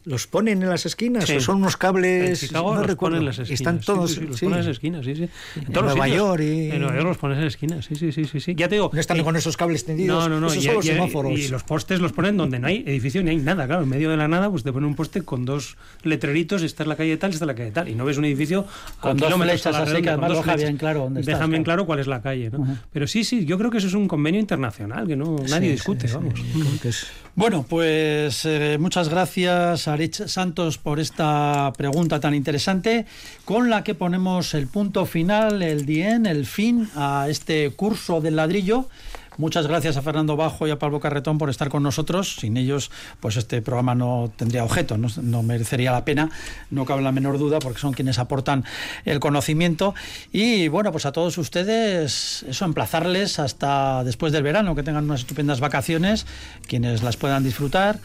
[0.05, 1.37] los ponen en las esquinas Sí.
[1.37, 3.61] o son unos cables En Chicago no los recuerdo ponen en las esquinas.
[3.61, 4.47] están todos sí, sí, los sí.
[4.47, 5.23] ponen en las esquinas, sí, sí.
[5.25, 5.29] En,
[5.67, 6.17] En los Nueva sitios.
[6.17, 8.55] York y- En Nueva York los pones en esquinas, sí, sí, sí, sí, sí.
[8.55, 8.91] Ya te digo.
[8.93, 10.47] no están y- con esos cables tendidos No, no, no.
[10.49, 13.23] esos y, son los y- semáforos y los postes los ponen donde no hay edificio
[13.23, 13.83] ni hay nada, claro.
[13.83, 16.89] En medio de la nada, pues te ponen un poste con dos letreritos, esta es
[16.89, 17.89] la calle tal, esta es la calle tal.
[17.89, 18.67] Y no ves un edificio
[18.99, 21.63] a Con dos flechas la así, redonda, que además bien claro dónde estás, Dejan bien
[21.65, 21.87] claro.
[21.87, 22.79] cuál es la calle, ¿no?
[22.93, 26.07] Pero sí, sí, yo creo que eso es un convenio internacional, que no nadie discute,
[26.13, 26.35] vamos.
[27.37, 33.07] Bueno, pues eh, muchas gracias, Arich Santos, por esta pregunta tan interesante,
[33.45, 38.37] con la que ponemos el punto final, el dien, el fin a este curso del
[38.37, 38.89] ladrillo.
[39.41, 42.37] Muchas gracias a Fernando Bajo y a Pablo Carretón por estar con nosotros.
[42.37, 46.29] Sin ellos, pues este programa no tendría objeto, no, no merecería la pena,
[46.71, 48.67] no cabe la menor duda, porque son quienes aportan
[49.07, 49.95] el conocimiento.
[50.31, 55.21] Y bueno, pues a todos ustedes, eso, emplazarles hasta después del verano, que tengan unas
[55.21, 56.27] estupendas vacaciones,
[56.67, 57.99] quienes las puedan disfrutar.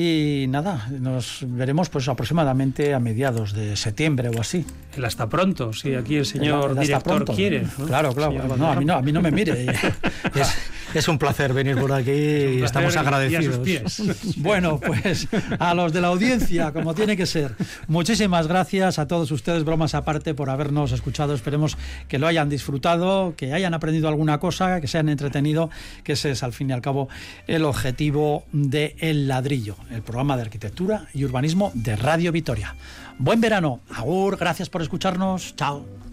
[0.00, 4.64] Y nada, nos veremos pues aproximadamente a mediados de septiembre o así.
[4.96, 7.34] El hasta pronto, si aquí el señor El director pronto.
[7.34, 7.62] quiere.
[7.62, 7.86] ¿no?
[7.86, 8.56] Claro, claro.
[8.56, 9.66] No, a mí no, a mí no me mire.
[10.34, 10.54] Es,
[10.94, 13.58] es un placer venir por aquí y estamos placer y a sus agradecidos.
[13.58, 14.36] pies.
[14.36, 15.26] Bueno, pues
[15.58, 17.56] a los de la audiencia, como tiene que ser.
[17.88, 21.34] Muchísimas gracias a todos ustedes, bromas aparte, por habernos escuchado.
[21.34, 21.76] Esperemos
[22.08, 25.70] que lo hayan disfrutado, que hayan aprendido alguna cosa, que se hayan entretenido,
[26.04, 27.08] que ese es al fin y al cabo
[27.48, 32.76] el objetivo de El Ladrillo, el programa de arquitectura y urbanismo de Radio Vitoria.
[33.18, 33.80] Buen verano.
[33.94, 35.54] Agur, gracias por escucharnos.
[35.56, 36.07] Chao.